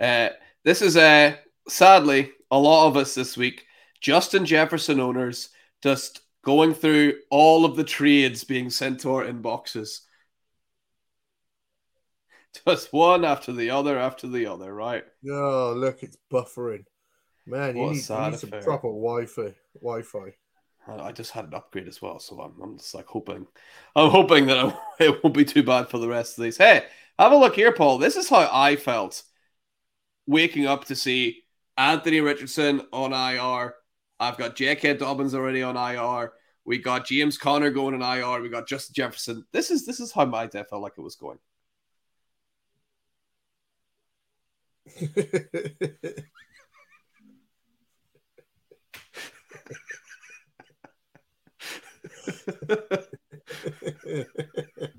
[0.00, 0.30] Uh,
[0.64, 1.36] this is uh,
[1.68, 3.64] sadly a lot of us this week.
[4.00, 5.50] Justin Jefferson owners
[5.82, 10.00] just going through all of the trades being sent to our inboxes.
[12.66, 15.04] Just one after the other after the other, right?
[15.30, 16.84] Oh, look, it's buffering.
[17.46, 18.62] Man, you need, you need some affair.
[18.62, 19.54] proper Wi-Fi.
[19.80, 20.34] Wi-Fi.
[20.86, 23.46] I I just had an upgrade as well, so I'm, I'm just like hoping,
[23.94, 26.56] I'm hoping that I, it won't be too bad for the rest of these.
[26.56, 26.84] Hey,
[27.18, 27.98] have a look here, Paul.
[27.98, 29.22] This is how I felt
[30.26, 31.42] waking up to see
[31.76, 33.74] Anthony Richardson on IR.
[34.20, 34.94] I've got J.K.
[34.94, 36.32] Dobbins already on IR.
[36.64, 38.42] We got James Conner going on IR.
[38.42, 39.44] We got Justin Jefferson.
[39.52, 41.38] This is this is how my day felt like it was going.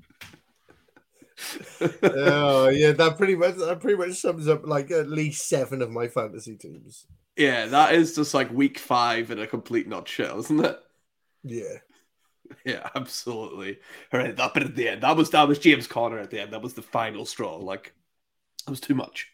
[2.02, 5.90] oh yeah, that pretty much that pretty much sums up like at least seven of
[5.90, 7.06] my fantasy teams.
[7.36, 10.78] Yeah, that is just like week five in a complete nutshell, isn't it?
[11.42, 11.78] Yeah.
[12.64, 13.78] Yeah, absolutely.
[14.12, 15.02] All right, that bit at the end.
[15.02, 16.52] That was that was James Conner at the end.
[16.52, 17.56] That was the final straw.
[17.56, 17.94] Like
[18.66, 19.30] that was too much.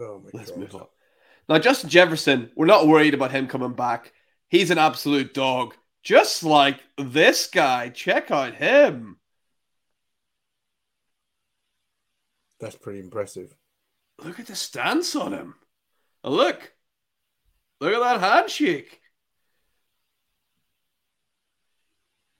[0.00, 0.58] Oh my Let's god.
[0.58, 0.86] move on.
[1.48, 4.12] Now, Justin Jefferson, we're not worried about him coming back.
[4.48, 5.74] He's an absolute dog.
[6.02, 7.88] Just like this guy.
[7.90, 9.18] Check out him.
[12.60, 13.54] That's pretty impressive.
[14.22, 15.54] Look at the stance on him.
[16.24, 16.72] And look.
[17.80, 19.00] Look at that handshake.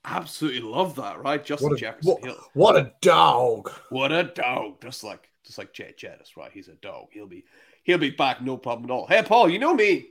[0.04, 1.44] Absolutely love that, right?
[1.44, 2.16] Justin What a, Jefferson.
[2.20, 3.70] what, what a dog.
[3.90, 4.80] What a dog!
[4.80, 6.50] Just like just like Jet Jettis, right?
[6.52, 7.08] He's a dog.
[7.12, 7.44] He'll be
[7.82, 9.06] he'll be back, no problem at all.
[9.06, 10.06] Hey Paul, you know me.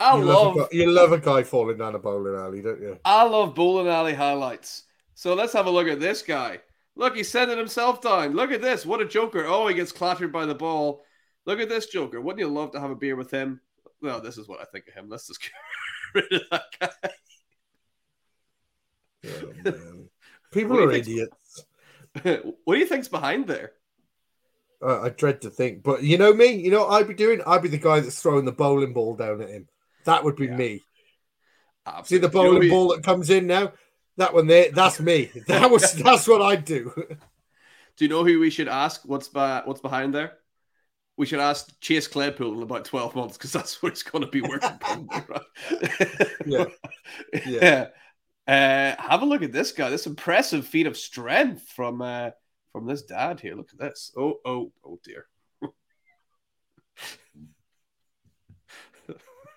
[0.00, 2.80] I you love, love, guy- you love a guy falling down a bowling alley, don't
[2.80, 2.98] you?
[3.04, 4.84] I love bowling alley highlights.
[5.14, 6.60] So let's have a look at this guy.
[6.98, 8.34] Look, he's sending himself down.
[8.34, 8.84] Look at this.
[8.84, 9.46] What a joker.
[9.46, 11.04] Oh, he gets clattered by the ball.
[11.46, 12.20] Look at this joker.
[12.20, 13.60] Wouldn't you love to have a beer with him?
[14.02, 15.08] Well, this is what I think of him.
[15.08, 15.40] Let's just
[16.14, 17.10] get rid of that guy.
[19.26, 19.72] Oh.
[20.52, 21.64] People What do you are idiots.
[22.64, 23.72] what do you think's behind there?
[24.82, 26.46] Uh, I dread to think, but you know me.
[26.52, 27.42] You know what I'd be doing?
[27.46, 29.68] I'd be the guy that's throwing the bowling ball down at him.
[30.04, 30.56] That would be Yeah.
[30.56, 30.82] me.
[31.86, 32.08] Absolutely.
[32.08, 33.72] See the You know bowling ball that comes in now?
[34.18, 35.30] That one there, that's me.
[35.46, 36.92] That was that's what I'd do.
[37.96, 39.02] Do you know who we should ask?
[39.04, 40.38] What's by, what's behind there?
[41.16, 44.30] We should ask Chase Claypool in about twelve months because that's what he's going to
[44.30, 45.08] be working.
[45.28, 46.08] right?
[46.46, 46.64] Yeah.
[47.46, 47.86] yeah.
[48.46, 49.88] Uh, have a look at this guy.
[49.88, 52.30] This impressive feat of strength from uh,
[52.72, 53.54] from this dad here.
[53.54, 54.12] Look at this.
[54.16, 55.26] Oh oh oh dear.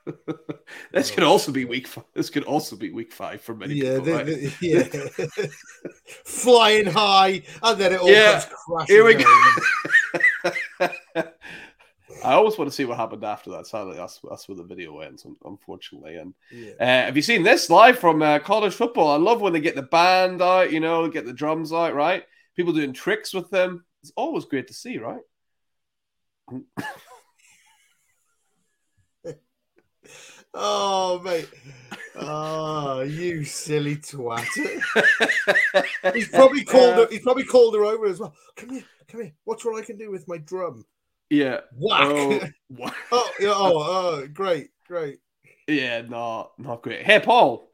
[0.92, 1.88] this could also be week.
[1.88, 2.06] Five.
[2.14, 4.06] This could also be week five for many Yeah, people.
[4.06, 4.26] the- right?
[4.26, 4.54] the-
[5.38, 5.48] yeah.
[6.26, 8.34] Flying high, and then it all Yeah.
[8.42, 8.96] comes crashing.
[8.96, 9.36] Here we down.
[12.26, 13.68] I always want to see what happened after that.
[13.68, 16.18] Sadly, that's that's where the video ends, unfortunately.
[16.18, 16.72] And Yeah.
[16.80, 19.10] uh, have you seen this live from uh, college football?
[19.12, 22.24] I love when they get the band out, you know, get the drums out, right?
[22.56, 23.86] People doing tricks with them.
[24.04, 25.22] It's always great to see, right?
[30.54, 31.50] Oh mate.
[32.16, 34.46] Oh, you silly twat.
[36.14, 38.36] He's probably called her, he's probably called her over as well.
[38.56, 39.34] Come here, come here.
[39.46, 40.86] Watch what I can do with my drum.
[41.30, 41.62] yeah.
[41.72, 42.18] Whack.
[42.18, 42.40] Oh,
[43.12, 45.20] Oh, yeah, oh, oh, great, great.
[45.68, 47.06] yeah, no, not great.
[47.06, 47.70] Hey, Paul.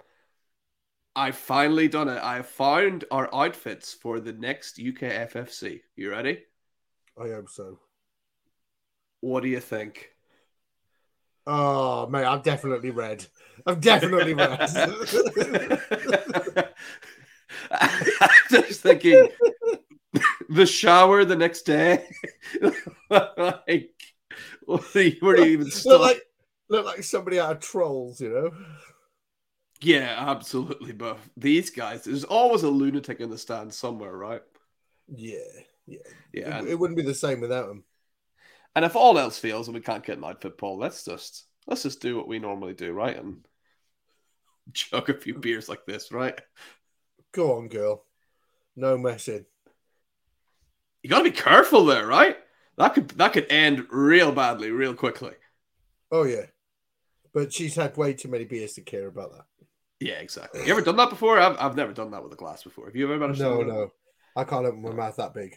[1.17, 2.21] I've finally done it.
[2.23, 5.81] I have found our outfits for the next UK FFC.
[5.97, 6.45] You ready?
[7.17, 7.79] I hope so.
[9.21, 10.11] What do you think?
[11.49, 13.25] Oh mate, I'm definitely red.
[13.65, 14.59] I'm definitely red.
[14.59, 14.59] I'm
[18.49, 19.29] just thinking
[20.49, 22.05] the shower the next day.
[23.09, 23.91] like,
[24.65, 26.21] where do you even look like
[26.69, 28.51] look like somebody out of trolls, you know.
[29.81, 30.91] yeah, absolutely.
[30.91, 34.41] But these guys, there's always a lunatic in the stand somewhere, right?
[35.07, 35.37] Yeah,
[35.85, 35.99] yeah.
[36.33, 36.61] Yeah.
[36.61, 37.83] It, it wouldn't be the same without him.
[38.77, 41.83] And if all else fails and we can't get an outfit, Paul, let's just let's
[41.83, 43.17] just do what we normally do, right?
[43.17, 43.43] And
[44.73, 46.39] chug a few beers like this, right?
[47.31, 48.05] Go on, girl.
[48.75, 49.45] No messing.
[51.01, 52.37] You got to be careful there, right?
[52.77, 55.33] That could that could end real badly, real quickly.
[56.11, 56.47] Oh yeah,
[57.33, 59.45] but she's had way too many beers to care about that.
[59.99, 60.65] Yeah, exactly.
[60.65, 61.39] You ever done that before?
[61.39, 62.85] I've, I've never done that with a glass before.
[62.85, 63.43] Have you ever managed?
[63.43, 63.63] to No, that?
[63.63, 63.93] no,
[64.35, 65.55] I can't open my mouth that big.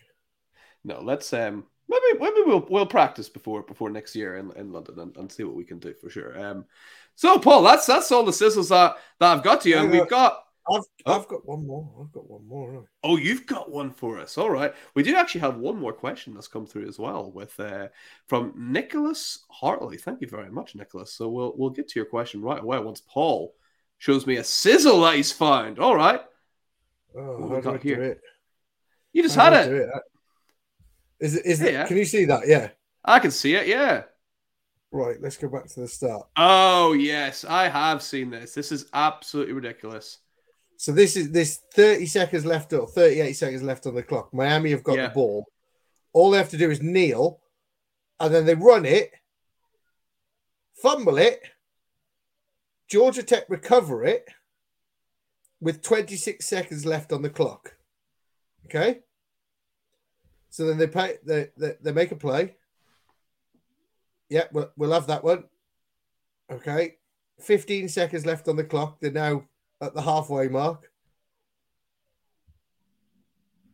[0.85, 1.01] no.
[1.01, 5.17] Let's um maybe maybe we'll we'll practice before before next year in, in London and,
[5.17, 6.39] and see what we can do for sure.
[6.43, 6.65] Um,
[7.17, 10.09] so Paul, that's that's all the sizzles that that I've got to you, and we've
[10.09, 11.19] got I've Oh.
[11.19, 11.91] I've got one more.
[12.01, 12.85] I've got one more.
[13.03, 14.37] oh you've got one for us.
[14.39, 17.59] All right, we do actually have one more question that's come through as well with
[17.59, 17.89] uh
[18.27, 19.97] from Nicholas Hartley.
[19.97, 21.13] Thank you very much, Nicholas.
[21.13, 23.55] So we'll we'll get to your question right away once Paul
[23.99, 25.79] shows me a sizzle that he's found.
[25.79, 26.21] All right.
[27.17, 28.21] Oh, What we got here?
[29.13, 29.91] You just How had do I it.
[31.21, 31.47] Is it?
[31.47, 31.73] Is it?
[31.75, 31.87] Yeah.
[31.87, 32.47] Can you see that?
[32.47, 32.71] Yeah.
[33.05, 33.67] I can see it.
[33.67, 34.05] Yeah.
[34.93, 35.17] Right.
[35.21, 36.27] Let's go back to the start.
[36.37, 38.55] Oh yes, I have seen this.
[38.55, 40.19] This is absolutely ridiculous.
[40.77, 44.33] So this is this 30 seconds left or 38 seconds left on the clock.
[44.33, 45.09] Miami have got Yeah.
[45.09, 45.47] the ball.
[46.13, 47.41] All they have to do is kneel,
[48.19, 49.13] and then they run it,
[50.83, 51.41] fumble it.
[52.89, 54.25] Georgia Tech recover it
[55.61, 57.77] with 26 seconds left on the clock.
[58.67, 59.01] Okay.
[60.51, 62.57] So then they pay they they, they make a play.
[64.29, 65.45] Yeah, we'll, we'll have that one.
[66.51, 66.97] Okay.
[67.41, 69.01] 15 seconds left on the clock.
[69.01, 69.45] They're now
[69.81, 70.91] at the halfway mark.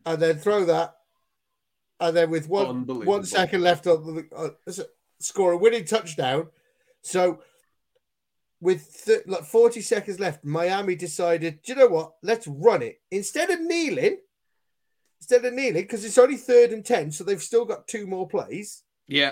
[0.05, 0.95] And then throw that.
[1.99, 4.83] And then with one one second left on the uh,
[5.19, 6.47] score a winning touchdown.
[7.01, 7.41] So
[8.61, 12.13] with th- like 40 seconds left, Miami decided, do you know what?
[12.21, 13.01] Let's run it.
[13.11, 14.17] Instead of kneeling,
[15.19, 18.27] instead of kneeling, because it's only third and 10, so they've still got two more
[18.27, 18.83] plays.
[19.07, 19.31] Yeah.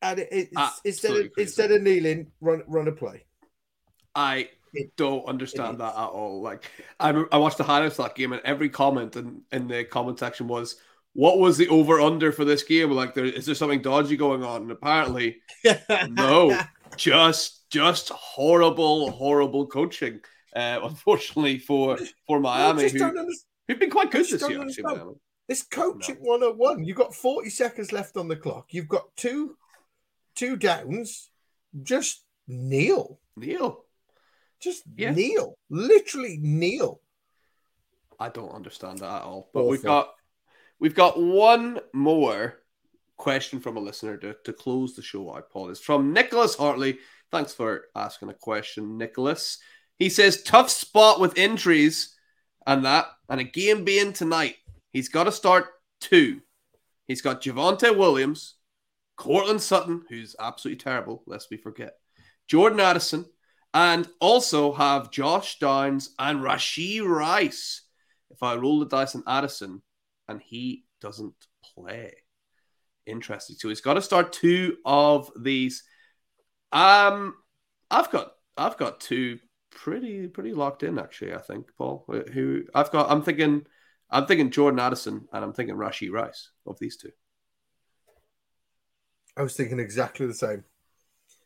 [0.00, 1.32] And it, it's, Absolutely instead of crazy.
[1.38, 3.24] instead of kneeling, run run a play.
[4.14, 4.48] I
[4.96, 6.40] don't understand that at all.
[6.42, 9.84] Like I, I watched the highlights of that game, and every comment in, in the
[9.84, 10.76] comment section was,
[11.14, 12.90] "What was the over under for this game?
[12.90, 15.38] Like, there is there something dodgy going on?" And apparently,
[16.08, 16.58] no,
[16.96, 20.20] just just horrible, horrible coaching.
[20.54, 23.32] Uh, unfortunately for for I Miami, who,
[23.68, 24.62] who've been quite good this year.
[24.62, 25.14] Actually.
[25.48, 26.84] It's coaching 101.
[26.84, 28.66] You've got 40 seconds left on the clock.
[28.70, 29.56] You've got two
[30.34, 31.30] two downs.
[31.82, 33.20] Just kneel.
[33.36, 33.84] Neil,
[34.60, 35.12] Just Yeah.
[35.12, 35.56] kneel.
[35.70, 37.00] Literally kneel.
[38.18, 39.50] I don't understand that at all.
[39.54, 40.14] But we've got
[40.80, 42.62] we've got one more
[43.16, 45.70] question from a listener to, to close the show out, Paul.
[45.70, 46.98] It's from Nicholas Hartley.
[47.30, 49.58] Thanks for asking a question, Nicholas.
[49.98, 52.16] He says, tough spot with injuries
[52.66, 54.56] and that, and a game being tonight.
[54.92, 55.66] He's got to start
[56.00, 56.40] two.
[57.06, 58.54] He's got Javonte Williams,
[59.16, 61.94] Courtland Sutton, who's absolutely terrible, lest we forget,
[62.46, 63.26] Jordan Addison,
[63.74, 67.82] and also have Josh Downs and Rashee Rice.
[68.30, 69.82] If I roll the dice on Addison
[70.28, 71.34] and he doesn't
[71.74, 72.12] play,
[73.06, 73.56] interesting.
[73.58, 75.82] So he's got to start two of these.
[76.72, 77.34] Um,
[77.90, 79.38] I've got I've got two
[79.82, 81.34] pretty pretty locked in actually.
[81.34, 82.04] I think Paul.
[82.32, 83.10] Who I've got.
[83.10, 83.66] I'm thinking
[84.10, 87.10] I'm thinking Jordan Addison and I'm thinking Rashee Rice of these two.
[89.36, 90.64] I was thinking exactly the same.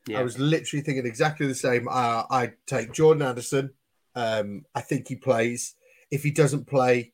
[0.07, 0.20] Yeah.
[0.20, 1.87] I was literally thinking exactly the same.
[1.89, 3.70] Uh, I'd take Jordan Addison.
[4.14, 5.74] Um, I think he plays.
[6.11, 7.12] If he doesn't play,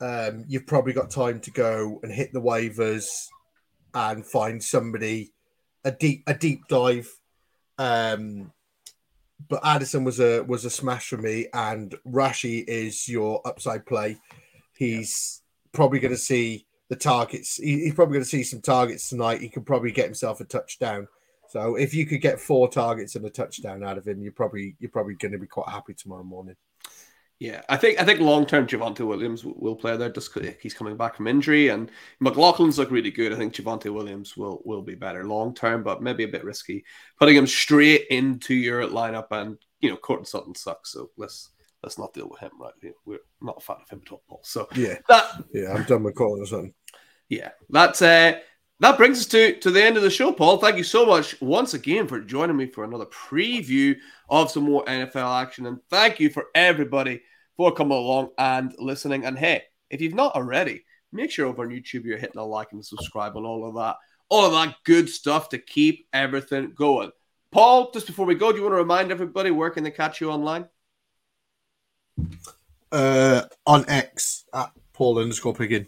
[0.00, 3.06] um, you've probably got time to go and hit the waivers
[3.94, 5.32] and find somebody
[5.84, 7.08] a deep a deep dive.
[7.78, 8.52] Um,
[9.48, 14.18] but Addison was a was a smash for me, and Rashee is your upside play.
[14.76, 17.56] He's probably going to see the targets.
[17.56, 19.40] He, he's probably going to see some targets tonight.
[19.40, 21.06] He could probably get himself a touchdown.
[21.48, 24.76] So if you could get four targets and a touchdown out of him, you're probably
[24.78, 26.56] you're probably going to be quite happy tomorrow morning.
[27.40, 30.96] Yeah, I think I think long term Javonte Williams will- play there just he's coming
[30.96, 31.88] back from injury and
[32.20, 33.32] McLaughlin's look really good.
[33.32, 36.84] I think Javonte Williams will will be better long term, but maybe a bit risky
[37.18, 39.28] putting him straight into your lineup.
[39.30, 41.50] And you know, Courtland Sutton sucks, so let's
[41.84, 42.50] let's not deal with him.
[42.60, 44.40] Right, We- we're not a fan of him at all.
[44.42, 46.74] So Yeah, that yeah, I'm done with calling or something.
[47.28, 48.40] yeah, that's uh
[48.80, 50.58] that brings us to to the end of the show, Paul.
[50.58, 53.96] Thank you so much once again for joining me for another preview
[54.28, 57.22] of some more NFL action, and thank you for everybody
[57.56, 59.24] for coming along and listening.
[59.24, 62.72] And hey, if you've not already, make sure over on YouTube you're hitting a like
[62.72, 63.96] and subscribe and all of that,
[64.28, 67.10] all of that good stuff to keep everything going.
[67.50, 70.20] Paul, just before we go, do you want to remind everybody where can they catch
[70.20, 70.68] you online?
[72.92, 75.86] Uh, on X at Paul underscore Piggin,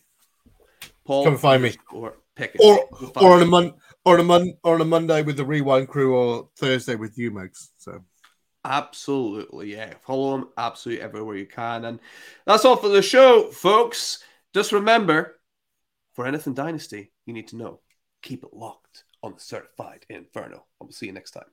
[1.05, 1.75] Paul, Come and find me.
[1.93, 2.89] or pick it, or
[3.23, 3.75] or on a mon
[4.05, 7.19] or on a mon or on a Monday with the Rewind Crew, or Thursday with
[7.19, 7.69] you, Megs.
[7.79, 8.01] So
[8.65, 9.95] Absolutely, yeah.
[10.03, 11.87] Follow them absolutely everywhere you can.
[11.87, 11.99] And
[12.47, 14.23] that's all for the show, folks.
[14.53, 15.41] Just remember
[16.15, 17.81] for anything Dynasty, you need to know
[18.23, 20.67] keep it locked on the certified inferno.
[20.81, 21.45] I will see you next time.